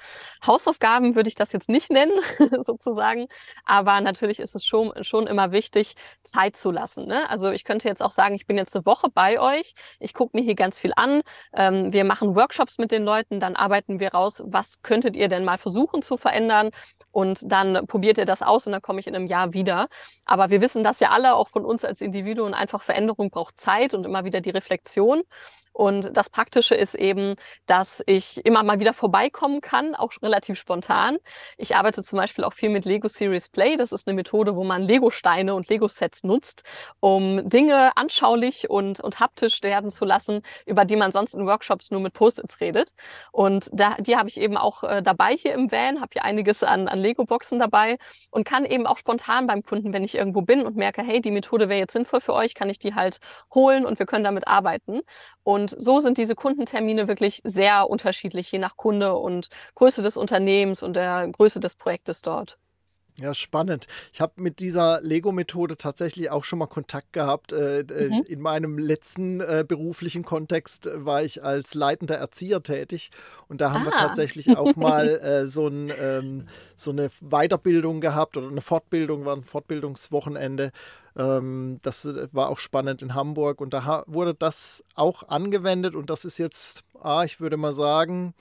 [0.47, 2.13] Hausaufgaben würde ich das jetzt nicht nennen,
[2.61, 3.27] sozusagen.
[3.65, 7.07] Aber natürlich ist es schon, schon immer wichtig, Zeit zu lassen.
[7.07, 7.29] Ne?
[7.31, 9.75] Also ich könnte jetzt auch sagen, ich bin jetzt eine Woche bei euch.
[10.01, 11.23] Ich gucke mir hier ganz viel an.
[11.55, 13.41] Ähm, wir machen Workshops mit den Leuten.
[13.41, 16.71] Dann arbeiten wir raus, was könntet ihr denn mal versuchen zu verändern?
[17.17, 19.89] Und dann probiert ihr das aus und dann komme ich in einem Jahr wieder.
[20.27, 23.95] Aber wir wissen das ja alle, auch von uns als Individuen, einfach Veränderung braucht Zeit
[23.95, 25.23] und immer wieder die Reflexion.
[25.77, 27.35] Und das Praktische ist eben,
[27.67, 31.19] dass ich immer mal wieder vorbeikommen kann, auch relativ spontan.
[31.59, 33.77] Ich arbeite zum Beispiel auch viel mit Lego Series Play.
[33.77, 36.63] Das ist eine Methode, wo man Lego-Steine und Lego-Sets nutzt,
[37.01, 41.91] um Dinge anschaulich und, und haptisch werden zu lassen, über die man sonst in Workshops
[41.91, 42.93] nur mit Post-its redet.
[43.31, 46.65] Und da, die habe ich eben auch äh, dabei hier im Van, habe hier einiges
[46.65, 47.99] an, an Lego-Boxen dabei
[48.31, 51.31] und kann eben auch spontan beim Kunden, wenn ich irgendwo bin und merke, hey, die
[51.31, 53.19] Methode wäre jetzt sinnvoll für euch, kann ich die halt
[53.55, 55.03] holen und wir können damit arbeiten.
[55.47, 60.83] Und so sind diese Kundentermine wirklich sehr unterschiedlich, je nach Kunde und Größe des Unternehmens
[60.83, 62.59] und der Größe des Projektes dort.
[63.19, 63.87] Ja, spannend.
[64.13, 67.51] Ich habe mit dieser Lego-Methode tatsächlich auch schon mal Kontakt gehabt.
[67.53, 68.25] Äh, äh mhm.
[68.29, 73.11] In meinem letzten äh, beruflichen Kontext war ich als leitender Erzieher tätig
[73.49, 73.87] und da haben ah.
[73.87, 79.25] wir tatsächlich auch mal äh, so, ein, ähm, so, eine Weiterbildung gehabt oder eine Fortbildung,
[79.25, 80.71] war ein Fortbildungswochenende.
[81.17, 86.11] Ähm, das äh, war auch spannend in Hamburg und da wurde das auch angewendet und
[86.11, 88.35] das ist jetzt, ah, ich würde mal sagen,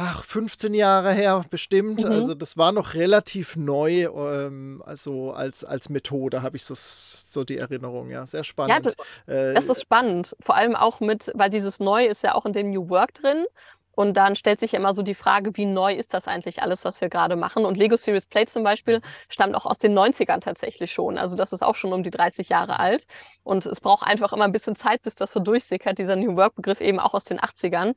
[0.00, 2.04] ach, 15 Jahre her bestimmt.
[2.04, 2.10] Mhm.
[2.10, 7.44] Also das war noch relativ neu, ähm, also als, als Methode habe ich so, so
[7.44, 8.08] die Erinnerung.
[8.08, 8.70] Ja, sehr spannend.
[8.72, 8.94] Ja, das,
[9.26, 10.34] äh, das ist spannend.
[10.40, 13.44] Vor allem auch mit, weil dieses Neu ist ja auch in dem New Work drin.
[13.92, 16.86] Und dann stellt sich ja immer so die Frage, wie neu ist das eigentlich alles,
[16.86, 17.66] was wir gerade machen?
[17.66, 19.02] Und Lego Series Play zum Beispiel mhm.
[19.28, 21.18] stammt auch aus den 90ern tatsächlich schon.
[21.18, 23.06] Also das ist auch schon um die 30 Jahre alt.
[23.42, 26.80] Und es braucht einfach immer ein bisschen Zeit, bis das so durchsickert, dieser New Work-Begriff
[26.80, 27.94] eben auch aus den 80ern.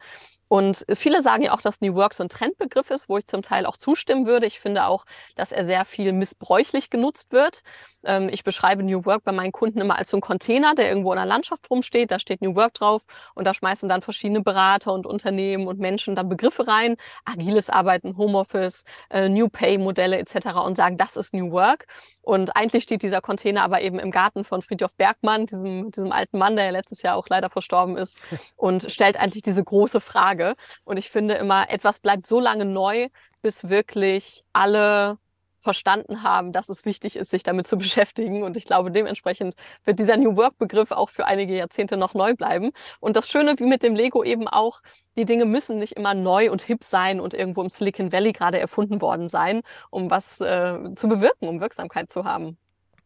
[0.53, 3.41] Und viele sagen ja auch, dass New Work so ein Trendbegriff ist, wo ich zum
[3.41, 4.45] Teil auch zustimmen würde.
[4.45, 7.63] Ich finde auch, dass er sehr viel missbräuchlich genutzt wird.
[8.03, 11.11] Ähm, ich beschreibe New Work bei meinen Kunden immer als so ein Container, der irgendwo
[11.11, 12.11] in der Landschaft rumsteht.
[12.11, 16.13] Da steht New Work drauf und da schmeißen dann verschiedene Berater und Unternehmen und Menschen
[16.13, 16.97] dann Begriffe rein.
[17.25, 20.57] Agiles Arbeiten, Homeoffice, äh, New Pay-Modelle etc.
[20.63, 21.87] und sagen, das ist New Work.
[22.23, 26.37] Und eigentlich steht dieser Container aber eben im Garten von Friedhof Bergmann, diesem, diesem alten
[26.37, 28.17] Mann, der ja letztes Jahr auch leider verstorben ist,
[28.55, 30.55] und stellt eigentlich diese große Frage.
[30.85, 33.09] Und ich finde immer, etwas bleibt so lange neu,
[33.41, 35.17] bis wirklich alle
[35.63, 38.43] verstanden haben, dass es wichtig ist, sich damit zu beschäftigen.
[38.43, 42.71] Und ich glaube, dementsprechend wird dieser New Work-Begriff auch für einige Jahrzehnte noch neu bleiben.
[42.99, 44.81] Und das Schöne, wie mit dem Lego eben auch,
[45.15, 48.59] die Dinge müssen nicht immer neu und hip sein und irgendwo im Silicon Valley gerade
[48.59, 52.57] erfunden worden sein, um was äh, zu bewirken, um Wirksamkeit zu haben.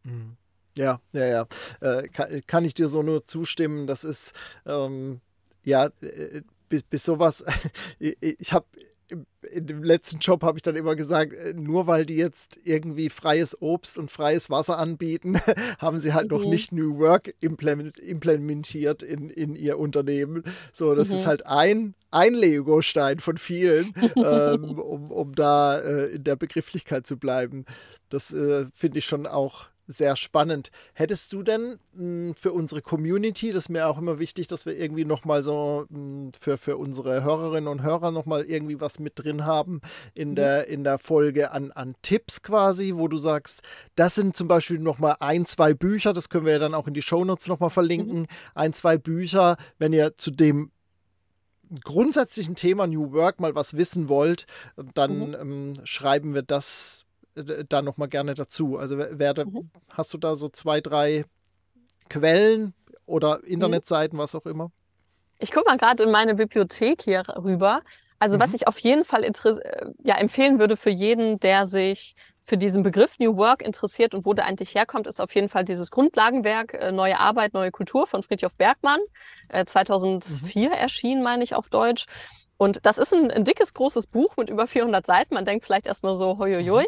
[0.04, 0.38] Mhm.
[0.78, 1.48] Ja, ja, ja.
[1.82, 3.88] Äh, kann, kann, ich dir so nur zustimmen.
[3.88, 4.34] Das ist,
[4.66, 5.22] ähm,
[5.64, 7.44] ja, äh, bis, bis sowas,
[8.00, 8.66] ich, ich habe
[9.52, 13.10] in dem letzten Job habe ich dann immer gesagt, äh, nur weil die jetzt irgendwie
[13.10, 15.38] freies Obst und freies Wasser anbieten,
[15.80, 16.38] haben sie halt mhm.
[16.38, 20.44] noch nicht New Work implementiert in, in ihr Unternehmen.
[20.74, 21.16] So, das mhm.
[21.16, 27.08] ist halt ein, ein Lego-Stein von vielen, ähm, um, um da äh, in der Begrifflichkeit
[27.08, 27.66] zu bleiben.
[28.10, 30.70] Das äh, finde ich schon auch sehr spannend.
[30.94, 34.66] Hättest du denn mh, hm, für unsere Community, das ist mir auch immer wichtig, dass
[34.66, 39.00] wir irgendwie nochmal so mh, hm, für, für unsere Hörerinnen und Hörer nochmal irgendwie was
[39.00, 39.82] mit drin haben
[40.14, 40.36] in, mhm.
[40.36, 43.62] der, in der Folge an, an Tipps quasi, wo du sagst,
[43.96, 46.94] das sind zum Beispiel nochmal ein, zwei Bücher, das können wir ja dann auch in
[46.94, 48.28] die Shownotes nochmal verlinken, mhm.
[48.56, 50.72] ein, zwei Bücher, wenn ihr zu dem
[51.84, 54.46] grundsätzlichen Thema New Work mal was wissen wollt,
[54.94, 55.36] dann mhm.
[55.36, 57.07] ähm, schreiben wir das
[57.70, 58.78] da nochmal gerne dazu.
[58.78, 59.70] Also werde, mhm.
[59.90, 61.26] hast du da so zwei, drei
[62.10, 62.74] Quellen
[63.06, 63.46] oder mhm.
[63.46, 64.22] Internetseiten, mhm.
[64.22, 64.72] was auch immer?
[65.40, 67.82] Ich gucke mal gerade in meine Bibliothek hier rüber.
[68.20, 68.42] Also mhm.
[68.42, 69.30] was ich auf jeden Fall
[70.04, 72.16] ja, empfehlen würde für jeden, der sich
[72.48, 75.66] für diesen Begriff New Work interessiert und wo der eigentlich herkommt, ist auf jeden Fall
[75.66, 79.02] dieses Grundlagenwerk äh, Neue Arbeit, Neue Kultur von Friedhof Bergmann.
[79.50, 80.74] Äh, 2004 mhm.
[80.74, 82.06] erschienen, meine ich, auf Deutsch.
[82.56, 85.36] Und das ist ein, ein, dickes, großes Buch mit über 400 Seiten.
[85.36, 86.86] Man denkt vielleicht erstmal so, hoi, hoi, hoi.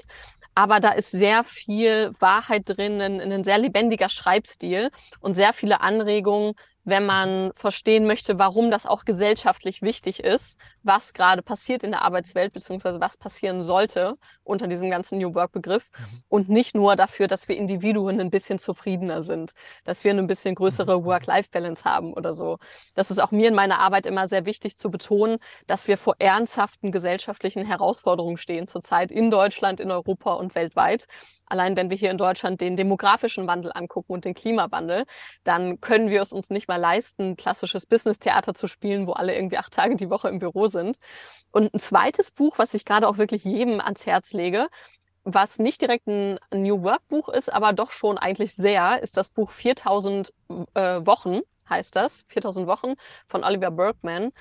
[0.60, 4.90] Aber da ist sehr viel Wahrheit drin, ein, ein sehr lebendiger Schreibstil
[5.22, 11.14] und sehr viele Anregungen, wenn man verstehen möchte, warum das auch gesellschaftlich wichtig ist, was
[11.14, 16.24] gerade passiert in der Arbeitswelt, beziehungsweise was passieren sollte unter diesem ganzen New Work-Begriff mhm.
[16.30, 19.52] und nicht nur dafür, dass wir Individuen ein bisschen zufriedener sind,
[19.84, 21.06] dass wir ein bisschen größere mhm.
[21.06, 22.58] Work-Life-Balance haben oder so.
[22.96, 25.38] Das ist auch mir in meiner Arbeit immer sehr wichtig zu betonen,
[25.68, 31.06] dass wir vor ernsthaften gesellschaftlichen Herausforderungen stehen zurzeit in Deutschland, in Europa und weltweit
[31.50, 35.06] Allein wenn wir hier in Deutschland den demografischen Wandel angucken und den Klimawandel,
[35.44, 39.58] dann können wir es uns nicht mal leisten, klassisches Business-Theater zu spielen, wo alle irgendwie
[39.58, 40.98] acht Tage die Woche im Büro sind.
[41.52, 44.68] Und ein zweites Buch, was ich gerade auch wirklich jedem ans Herz lege,
[45.24, 49.30] was nicht direkt ein New Work Buch ist, aber doch schon eigentlich sehr, ist das
[49.30, 50.34] Buch 4000
[50.74, 52.94] äh, Wochen, heißt das, 4000 Wochen
[53.28, 54.32] von Oliver Bergman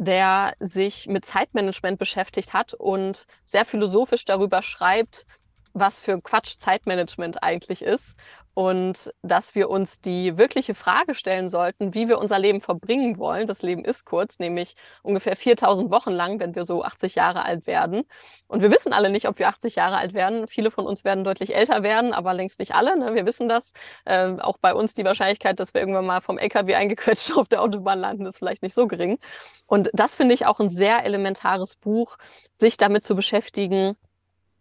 [0.00, 5.26] der sich mit Zeitmanagement beschäftigt hat und sehr philosophisch darüber schreibt,
[5.72, 8.16] was für Quatsch Zeitmanagement eigentlich ist
[8.54, 13.46] und dass wir uns die wirkliche Frage stellen sollten, wie wir unser Leben verbringen wollen.
[13.46, 17.66] Das Leben ist kurz, nämlich ungefähr 4000 Wochen lang, wenn wir so 80 Jahre alt
[17.66, 18.02] werden.
[18.48, 20.48] Und wir wissen alle nicht, ob wir 80 Jahre alt werden.
[20.48, 22.98] Viele von uns werden deutlich älter werden, aber längst nicht alle.
[22.98, 23.14] Ne?
[23.14, 23.72] Wir wissen das.
[24.04, 27.62] Äh, auch bei uns die Wahrscheinlichkeit, dass wir irgendwann mal vom LKW eingequetscht auf der
[27.62, 29.18] Autobahn landen, ist vielleicht nicht so gering.
[29.66, 32.16] Und das finde ich auch ein sehr elementares Buch,
[32.54, 33.96] sich damit zu beschäftigen,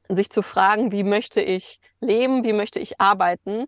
[0.10, 3.66] sich zu fragen, wie möchte ich leben, wie möchte ich arbeiten.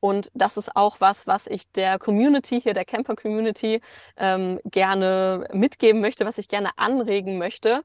[0.00, 3.80] Und das ist auch was, was ich der Community hier, der Camper-Community,
[4.18, 7.82] ähm, gerne mitgeben möchte, was ich gerne anregen möchte,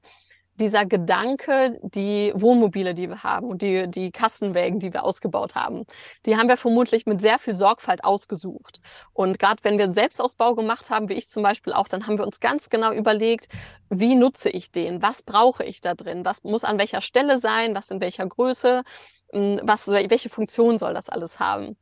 [0.60, 5.86] dieser Gedanke, die Wohnmobile, die wir haben und die, die Kassenwägen, die wir ausgebaut haben,
[6.26, 8.82] die haben wir vermutlich mit sehr viel Sorgfalt ausgesucht.
[9.14, 12.18] Und gerade wenn wir einen Selbstausbau gemacht haben, wie ich zum Beispiel auch, dann haben
[12.18, 13.48] wir uns ganz genau überlegt,
[13.90, 15.02] wie nutze ich den?
[15.02, 16.26] Was brauche ich da drin?
[16.26, 17.76] Was muss an welcher Stelle sein?
[17.76, 18.84] Was in welcher Größe?
[19.32, 21.78] Hm, was, welche Funktion soll das alles haben?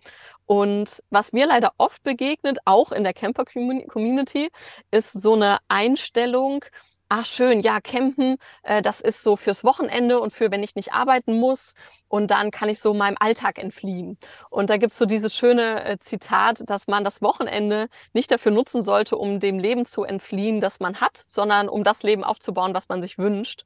[0.45, 4.49] Und was mir leider oft begegnet, auch in der Camper-Community,
[4.91, 6.63] ist so eine Einstellung,
[7.09, 10.93] ach schön, ja, campen, äh, das ist so fürs Wochenende und für, wenn ich nicht
[10.93, 11.73] arbeiten muss.
[12.09, 14.17] Und dann kann ich so meinem Alltag entfliehen.
[14.49, 18.81] Und da gibt's so dieses schöne äh, Zitat, dass man das Wochenende nicht dafür nutzen
[18.81, 22.87] sollte, um dem Leben zu entfliehen, das man hat, sondern um das Leben aufzubauen, was
[22.89, 23.65] man sich wünscht.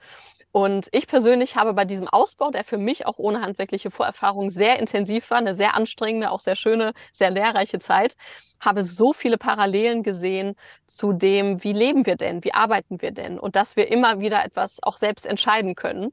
[0.51, 4.79] Und ich persönlich habe bei diesem Ausbau, der für mich auch ohne handwerkliche Vorerfahrung sehr
[4.79, 8.15] intensiv war, eine sehr anstrengende, auch sehr schöne, sehr lehrreiche Zeit,
[8.59, 10.55] habe so viele Parallelen gesehen
[10.87, 14.43] zu dem, wie leben wir denn, wie arbeiten wir denn und dass wir immer wieder
[14.43, 16.11] etwas auch selbst entscheiden können.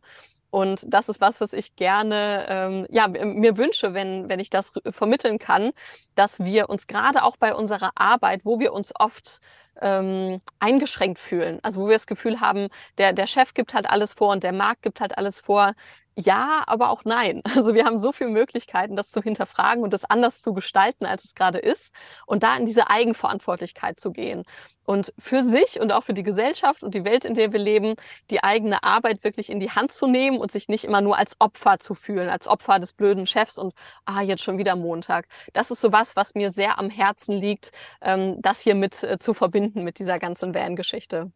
[0.51, 4.72] Und das ist was, was ich gerne ähm, ja, mir wünsche, wenn, wenn ich das
[4.90, 5.72] vermitteln kann,
[6.14, 9.40] dass wir uns gerade auch bei unserer Arbeit, wo wir uns oft
[9.82, 11.58] ähm, eingeschränkt fühlen.
[11.62, 14.52] Also wo wir das Gefühl haben, der, der Chef gibt halt alles vor und der
[14.52, 15.74] Markt gibt halt alles vor.
[16.20, 17.42] Ja, aber auch nein.
[17.59, 21.24] Also wir haben so viele Möglichkeiten, das zu hinterfragen und das anders zu gestalten, als
[21.24, 21.92] es gerade ist
[22.26, 24.42] und da in diese Eigenverantwortlichkeit zu gehen
[24.85, 27.94] und für sich und auch für die Gesellschaft und die Welt, in der wir leben,
[28.31, 31.37] die eigene Arbeit wirklich in die Hand zu nehmen und sich nicht immer nur als
[31.40, 33.72] Opfer zu fühlen, als Opfer des blöden Chefs und
[34.04, 35.28] ah, jetzt schon wieder Montag.
[35.52, 39.18] Das ist so was, was mir sehr am Herzen liegt, ähm, das hier mit äh,
[39.18, 41.31] zu verbinden mit dieser ganzen Van-Geschichte.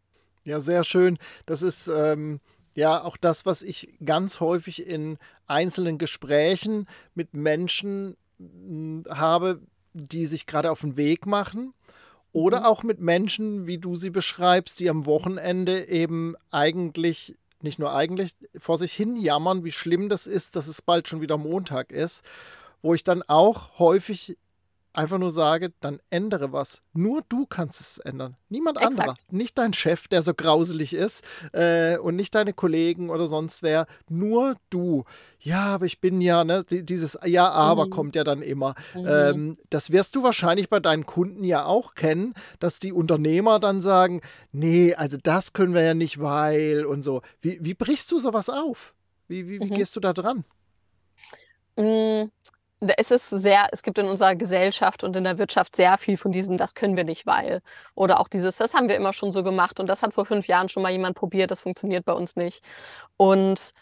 [0.45, 1.17] Ja, sehr schön.
[1.45, 2.41] Das ist ähm,
[2.75, 9.61] ja auch das, was ich ganz häufig in einzelnen Gesprächen mit Menschen hm, habe,
[9.93, 11.73] die sich gerade auf den Weg machen
[12.31, 12.65] oder mhm.
[12.65, 18.35] auch mit Menschen, wie du sie beschreibst, die am Wochenende eben eigentlich nicht nur eigentlich,
[18.57, 22.23] vor sich hin jammern, wie schlimm das ist, dass es bald schon wieder Montag ist,
[22.81, 24.37] wo ich dann auch häufig
[24.93, 26.81] einfach nur sage, dann ändere was.
[26.93, 28.37] Nur du kannst es ändern.
[28.49, 28.99] Niemand Exakt.
[28.99, 29.15] anderer.
[29.31, 33.87] Nicht dein Chef, der so grauselig ist äh, und nicht deine Kollegen oder sonst wer.
[34.09, 35.03] Nur du.
[35.39, 37.89] Ja, aber ich bin ja, ne, dieses Ja, aber mhm.
[37.89, 38.75] kommt ja dann immer.
[38.93, 39.07] Mhm.
[39.07, 43.81] Ähm, das wirst du wahrscheinlich bei deinen Kunden ja auch kennen, dass die Unternehmer dann
[43.81, 47.21] sagen, nee, also das können wir ja nicht, weil und so.
[47.41, 48.93] Wie, wie brichst du sowas auf?
[49.27, 49.75] Wie, wie, wie mhm.
[49.75, 50.45] gehst du da dran?
[52.97, 56.31] Es ist sehr, es gibt in unserer Gesellschaft und in der Wirtschaft sehr viel von
[56.31, 57.61] diesem, das können wir nicht, weil.
[57.95, 60.47] Oder auch dieses, das haben wir immer schon so gemacht und das hat vor fünf
[60.47, 62.61] Jahren schon mal jemand probiert, das funktioniert bei uns nicht.
[63.17, 63.73] Und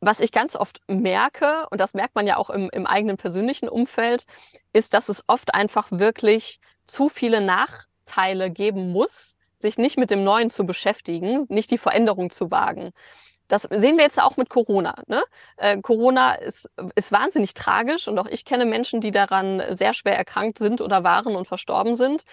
[0.00, 3.68] was ich ganz oft merke, und das merkt man ja auch im, im eigenen persönlichen
[3.68, 4.26] Umfeld,
[4.72, 10.22] ist, dass es oft einfach wirklich zu viele Nachteile geben muss, sich nicht mit dem
[10.22, 12.92] Neuen zu beschäftigen, nicht die Veränderung zu wagen.
[13.48, 14.94] Das sehen wir jetzt auch mit Corona.
[15.06, 15.22] Ne?
[15.56, 20.16] Äh, Corona ist, ist wahnsinnig tragisch und auch ich kenne Menschen, die daran sehr schwer
[20.16, 22.24] erkrankt sind oder waren und verstorben sind.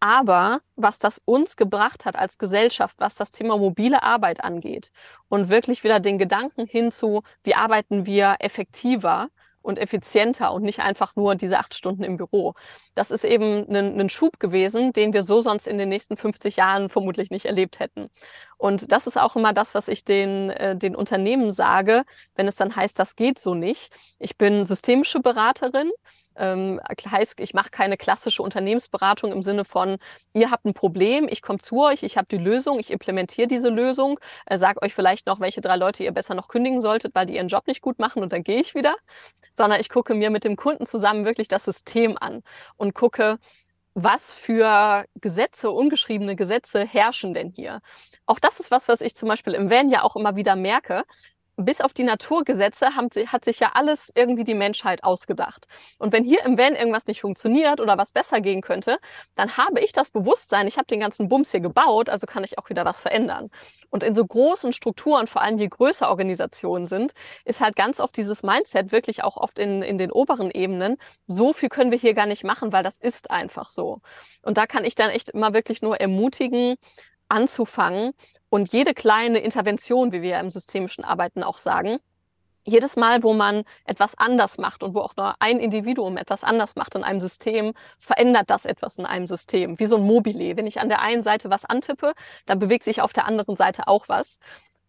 [0.00, 4.90] Aber was das uns gebracht hat als Gesellschaft, was das Thema mobile Arbeit angeht
[5.28, 9.28] und wirklich wieder den Gedanken hinzu, wie arbeiten wir effektiver
[9.62, 12.54] und effizienter und nicht einfach nur diese acht Stunden im Büro.
[12.94, 16.56] Das ist eben ein, ein, Schub gewesen, den wir so sonst in den nächsten 50
[16.56, 18.10] Jahren vermutlich nicht erlebt hätten.
[18.58, 22.56] Und das ist auch immer das, was ich den, äh, den Unternehmen sage, wenn es
[22.56, 23.92] dann heißt, das geht so nicht.
[24.18, 25.90] Ich bin systemische Beraterin
[26.36, 29.98] ähm, heißt, ich mache keine klassische Unternehmensberatung im Sinne von,
[30.32, 33.68] ihr habt ein Problem, ich komme zu euch, ich habe die Lösung, ich implementiere diese
[33.68, 37.26] Lösung, äh, sage euch vielleicht noch, welche drei Leute ihr besser noch kündigen solltet, weil
[37.26, 38.94] die ihren Job nicht gut machen und dann gehe ich wieder,
[39.54, 42.42] sondern ich gucke mir mit dem Kunden zusammen wirklich das System an
[42.76, 43.38] und gucke,
[43.94, 47.80] was für Gesetze, ungeschriebene Gesetze herrschen denn hier?
[48.26, 51.04] Auch das ist was, was ich zum Beispiel im Van ja auch immer wieder merke
[51.62, 55.66] bis auf die Naturgesetze haben, hat sich ja alles irgendwie die Menschheit ausgedacht.
[55.98, 58.98] Und wenn hier im Van irgendwas nicht funktioniert oder was besser gehen könnte,
[59.34, 62.58] dann habe ich das Bewusstsein, ich habe den ganzen Bums hier gebaut, also kann ich
[62.58, 63.50] auch wieder was verändern.
[63.90, 67.12] Und in so großen Strukturen, vor allem je größer Organisationen sind,
[67.44, 70.96] ist halt ganz oft dieses Mindset wirklich auch oft in, in den oberen Ebenen,
[71.26, 74.00] so viel können wir hier gar nicht machen, weil das ist einfach so.
[74.42, 76.76] Und da kann ich dann echt immer wirklich nur ermutigen,
[77.28, 78.12] anzufangen
[78.52, 82.00] und jede kleine Intervention, wie wir im systemischen Arbeiten auch sagen,
[82.64, 86.76] jedes Mal, wo man etwas anders macht und wo auch nur ein Individuum etwas anders
[86.76, 90.54] macht in einem System, verändert das etwas in einem System, wie so ein Mobile.
[90.58, 92.12] Wenn ich an der einen Seite was antippe,
[92.44, 94.38] dann bewegt sich auf der anderen Seite auch was.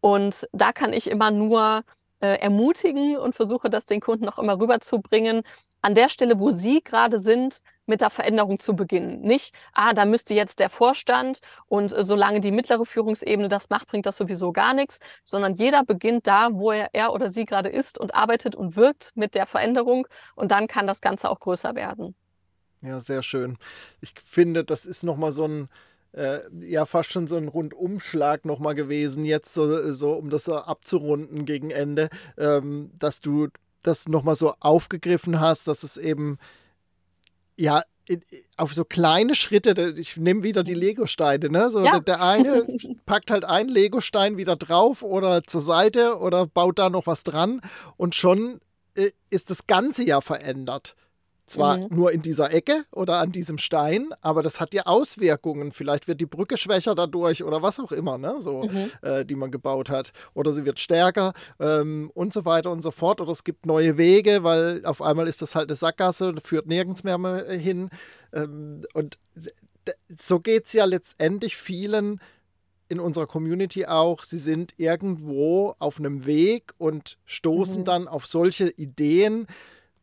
[0.02, 1.84] Und da kann ich immer nur
[2.20, 5.44] äh, ermutigen und versuche das den Kunden auch immer rüberzubringen,
[5.84, 9.22] an der Stelle, wo Sie gerade sind, mit der Veränderung zu beginnen.
[9.22, 13.88] Nicht, ah, da müsste jetzt der Vorstand und äh, solange die mittlere Führungsebene das macht,
[13.88, 17.70] bringt das sowieso gar nichts, sondern jeder beginnt da, wo er, er oder sie gerade
[17.70, 21.76] ist und arbeitet und wirkt mit der Veränderung und dann kann das Ganze auch größer
[21.76, 22.16] werden.
[22.82, 23.58] Ja, sehr schön.
[24.00, 25.70] Ich finde, das ist nochmal so ein,
[26.14, 31.46] äh, ja, fast schon so ein Rundumschlag nochmal gewesen, jetzt so, so, um das abzurunden
[31.46, 33.50] gegen Ende, ähm, dass du
[33.84, 36.38] das nochmal so aufgegriffen hast, dass es eben
[37.58, 37.84] ja
[38.58, 41.70] auf so kleine Schritte, ich nehme wieder die Lego-Steine, ne?
[41.72, 41.92] So, ja.
[41.92, 42.68] der, der, eine
[43.06, 47.62] packt halt einen Lego-Stein wieder drauf oder zur Seite oder baut da noch was dran
[47.96, 48.60] und schon
[48.96, 50.96] äh, ist das Ganze ja verändert.
[51.46, 51.88] Zwar mhm.
[51.90, 55.74] nur in dieser Ecke oder an diesem Stein, aber das hat ja Auswirkungen.
[55.74, 58.36] Vielleicht wird die Brücke schwächer dadurch oder was auch immer, ne?
[58.40, 58.92] so, mhm.
[59.02, 60.14] äh, die man gebaut hat.
[60.34, 63.20] Oder sie wird stärker ähm, und so weiter und so fort.
[63.20, 66.68] Oder es gibt neue Wege, weil auf einmal ist das halt eine Sackgasse und führt
[66.68, 67.90] nirgends mehr, mehr hin.
[68.32, 69.18] Ähm, und
[70.08, 72.22] so geht es ja letztendlich vielen
[72.88, 74.24] in unserer Community auch.
[74.24, 77.86] Sie sind irgendwo auf einem Weg und stoßen mhm.
[77.86, 79.48] dann auf solche Ideen,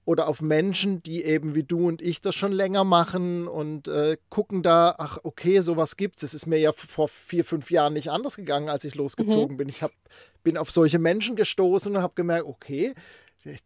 [0.05, 4.17] oder auf Menschen, die eben wie du und ich das schon länger machen und äh,
[4.29, 6.23] gucken da, ach okay, sowas gibt's.
[6.23, 9.59] Es ist mir ja vor vier, fünf Jahren nicht anders gegangen, als ich losgezogen mhm.
[9.59, 9.69] bin.
[9.69, 9.93] Ich hab,
[10.43, 12.95] bin auf solche Menschen gestoßen und habe gemerkt, okay,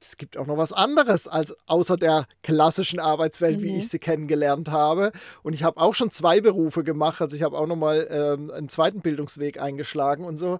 [0.00, 3.62] es gibt auch noch was anderes als außer der klassischen Arbeitswelt, mhm.
[3.64, 5.12] wie ich sie kennengelernt habe.
[5.42, 7.20] Und ich habe auch schon zwei Berufe gemacht.
[7.20, 10.58] Also ich habe auch noch mal ähm, einen zweiten Bildungsweg eingeschlagen und so.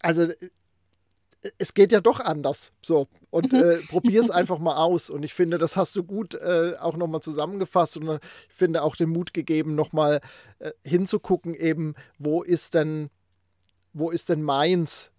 [0.00, 0.28] Also
[1.58, 2.72] es geht ja doch anders.
[2.82, 3.08] So.
[3.30, 3.58] Und mhm.
[3.58, 5.10] äh, probier es einfach mal aus.
[5.10, 8.96] Und ich finde, das hast du gut äh, auch nochmal zusammengefasst und ich finde auch
[8.96, 10.20] den Mut gegeben, nochmal
[10.58, 13.10] äh, hinzugucken, eben, wo ist denn,
[13.92, 15.10] wo ist denn meins?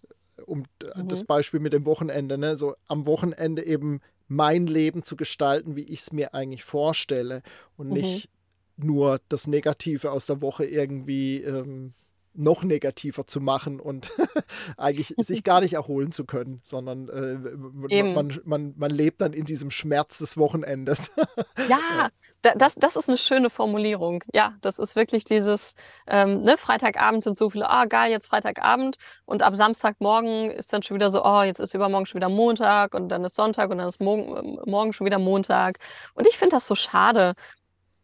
[0.44, 0.64] Um
[0.96, 1.08] mhm.
[1.08, 2.56] das Beispiel mit dem Wochenende, ne?
[2.56, 7.42] So am Wochenende eben mein Leben zu gestalten, wie ich es mir eigentlich vorstelle
[7.76, 7.94] und mhm.
[7.94, 8.28] nicht
[8.76, 11.94] nur das Negative aus der Woche irgendwie ähm,
[12.36, 14.10] noch negativer zu machen und
[14.76, 19.44] eigentlich sich gar nicht erholen zu können, sondern äh, man, man, man lebt dann in
[19.44, 21.14] diesem Schmerz des Wochenendes.
[21.68, 22.10] ja,
[22.42, 24.22] das, das ist eine schöne Formulierung.
[24.32, 25.74] Ja, das ist wirklich dieses,
[26.06, 30.72] ähm, ne, Freitagabend sind so viele, ah, oh, geil, jetzt Freitagabend und ab Samstagmorgen ist
[30.72, 33.70] dann schon wieder so, oh, jetzt ist übermorgen schon wieder Montag und dann ist Sonntag
[33.70, 35.78] und dann ist morgen, morgen schon wieder Montag.
[36.14, 37.34] Und ich finde das so schade.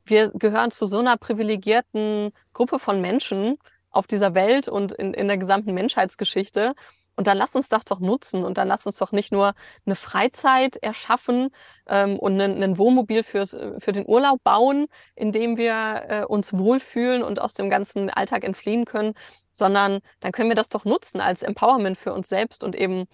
[0.04, 3.58] Wir gehören zu so einer privilegierten Gruppe von Menschen
[3.92, 6.74] auf dieser Welt und in, in der gesamten Menschheitsgeschichte.
[7.14, 9.52] Und dann lasst uns das doch nutzen und dann lasst uns doch nicht nur
[9.84, 11.50] eine Freizeit erschaffen
[11.86, 16.54] ähm, und ein, ein Wohnmobil fürs, für den Urlaub bauen, in dem wir äh, uns
[16.54, 19.12] wohlfühlen und aus dem ganzen Alltag entfliehen können,
[19.52, 23.04] sondern dann können wir das doch nutzen als Empowerment für uns selbst und eben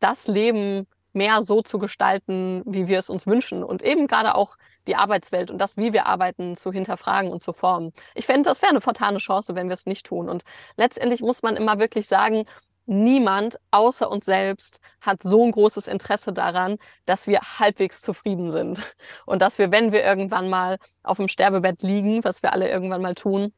[0.00, 4.56] das Leben mehr so zu gestalten, wie wir es uns wünschen und eben gerade auch
[4.86, 7.92] die Arbeitswelt und das, wie wir arbeiten, zu hinterfragen und zu formen.
[8.14, 10.28] Ich fände, das wäre eine vertane Chance, wenn wir es nicht tun.
[10.28, 10.42] Und
[10.76, 12.46] letztendlich muss man immer wirklich sagen,
[12.86, 18.82] niemand außer uns selbst hat so ein großes Interesse daran, dass wir halbwegs zufrieden sind
[19.26, 23.02] und dass wir, wenn wir irgendwann mal auf dem Sterbebett liegen, was wir alle irgendwann
[23.02, 23.52] mal tun,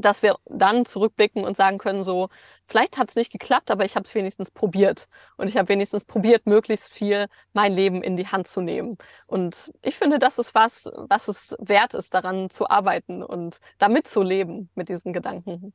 [0.00, 2.28] dass wir dann zurückblicken und sagen können, so,
[2.66, 5.08] vielleicht hat es nicht geklappt, aber ich habe es wenigstens probiert.
[5.36, 8.98] Und ich habe wenigstens probiert, möglichst viel mein Leben in die Hand zu nehmen.
[9.26, 14.08] Und ich finde, das ist was, was es wert ist, daran zu arbeiten und damit
[14.08, 15.72] zu leben mit diesen Gedanken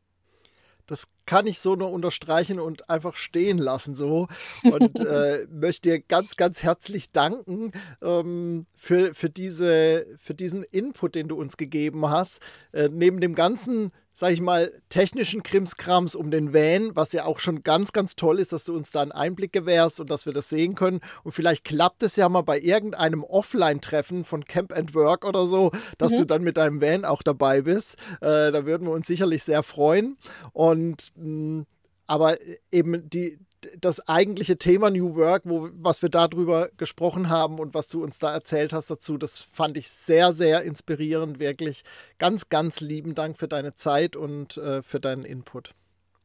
[0.88, 4.28] das kann ich so nur unterstreichen und einfach stehen lassen so.
[4.63, 7.71] Und äh, möchte dir ganz, ganz herzlich danken
[8.01, 12.41] ähm, für, für, diese, für diesen Input, den du uns gegeben hast.
[12.74, 17.39] Äh, neben dem ganzen sag ich mal, technischen Krimskrams um den Van, was ja auch
[17.39, 20.34] schon ganz, ganz toll ist, dass du uns da einen Einblick gewährst und dass wir
[20.34, 21.01] das sehen können.
[21.24, 25.72] Und vielleicht klappt es ja mal bei irgendeinem Offline-Treffen von Camp and Work oder so,
[25.97, 26.18] dass mhm.
[26.18, 27.95] du dann mit deinem Van auch dabei bist.
[28.22, 30.18] Äh, da würden wir uns sicherlich sehr freuen.
[30.51, 31.66] Und mh, mm,
[32.05, 32.38] aber
[32.72, 33.39] eben die,
[33.80, 38.20] das eigentliche Thema New Work, wo, was wir darüber gesprochen haben und was du uns
[38.20, 41.84] da erzählt hast dazu, das fand ich sehr, sehr inspirierend, wirklich.
[42.20, 45.74] Ganz, ganz lieben Dank für deine Zeit und äh, für deinen Input.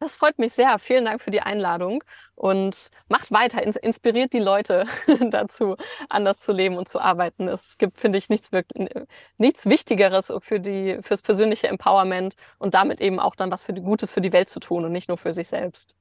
[0.00, 0.78] Das freut mich sehr.
[0.78, 2.04] Vielen Dank für die Einladung
[2.36, 4.86] und macht weiter, inspiriert die Leute
[5.30, 5.76] dazu,
[6.08, 7.48] anders zu leben und zu arbeiten.
[7.48, 8.88] Es gibt, finde ich, nichts, wirklich,
[9.38, 13.80] nichts Wichtigeres für die, fürs persönliche Empowerment und damit eben auch dann was für die
[13.82, 15.96] Gutes für die Welt zu tun und nicht nur für sich selbst.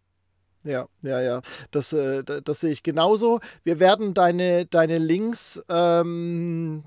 [0.67, 1.41] Ja, ja, ja.
[1.71, 3.39] Das, äh, das sehe ich genauso.
[3.63, 6.83] Wir werden deine, deine Links ähm,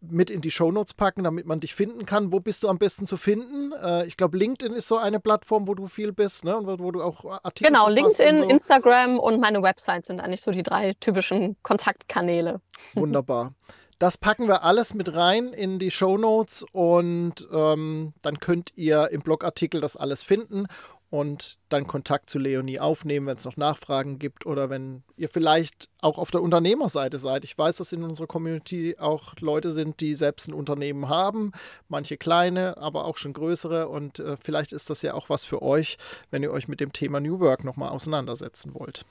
[0.00, 2.32] mit in die Shownotes packen, damit man dich finden kann.
[2.32, 3.72] Wo bist du am besten zu finden?
[3.72, 6.56] Äh, ich glaube, LinkedIn ist so eine Plattform, wo du viel bist, ne?
[6.56, 8.44] Und wo, wo du auch Artikel Genau, LinkedIn, so.
[8.44, 12.60] Instagram und meine Website sind eigentlich so die drei typischen Kontaktkanäle.
[12.94, 13.54] Wunderbar.
[13.98, 19.08] Das packen wir alles mit rein in die Show Notes und ähm, dann könnt ihr
[19.10, 20.66] im Blogartikel das alles finden
[21.10, 25.88] und dann Kontakt zu Leonie aufnehmen, wenn es noch Nachfragen gibt oder wenn ihr vielleicht
[26.00, 27.44] auch auf der Unternehmerseite seid.
[27.44, 31.52] Ich weiß, dass in unserer Community auch Leute sind, die selbst ein Unternehmen haben,
[31.88, 35.62] manche kleine, aber auch schon größere und äh, vielleicht ist das ja auch was für
[35.62, 35.98] euch,
[36.30, 39.04] wenn ihr euch mit dem Thema New Work nochmal auseinandersetzen wollt.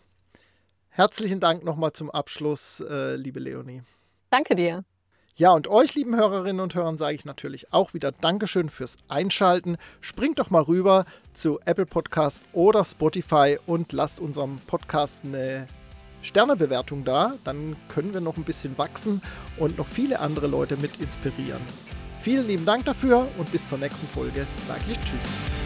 [0.90, 3.82] Herzlichen Dank nochmal zum Abschluss, äh, liebe Leonie.
[4.30, 4.84] Danke dir.
[5.36, 9.78] Ja, und euch, lieben Hörerinnen und Hörern, sage ich natürlich auch wieder Dankeschön fürs Einschalten.
[10.00, 15.68] Springt doch mal rüber zu Apple Podcast oder Spotify und lasst unserem Podcast eine
[16.22, 17.34] Sternebewertung da.
[17.46, 19.24] Dann können wir noch ein bisschen wachsen
[19.58, 21.62] und noch viele andere Leute mit inspirieren.
[22.22, 25.63] Vielen lieben Dank dafür und bis zur nächsten Folge sage ich Tschüss.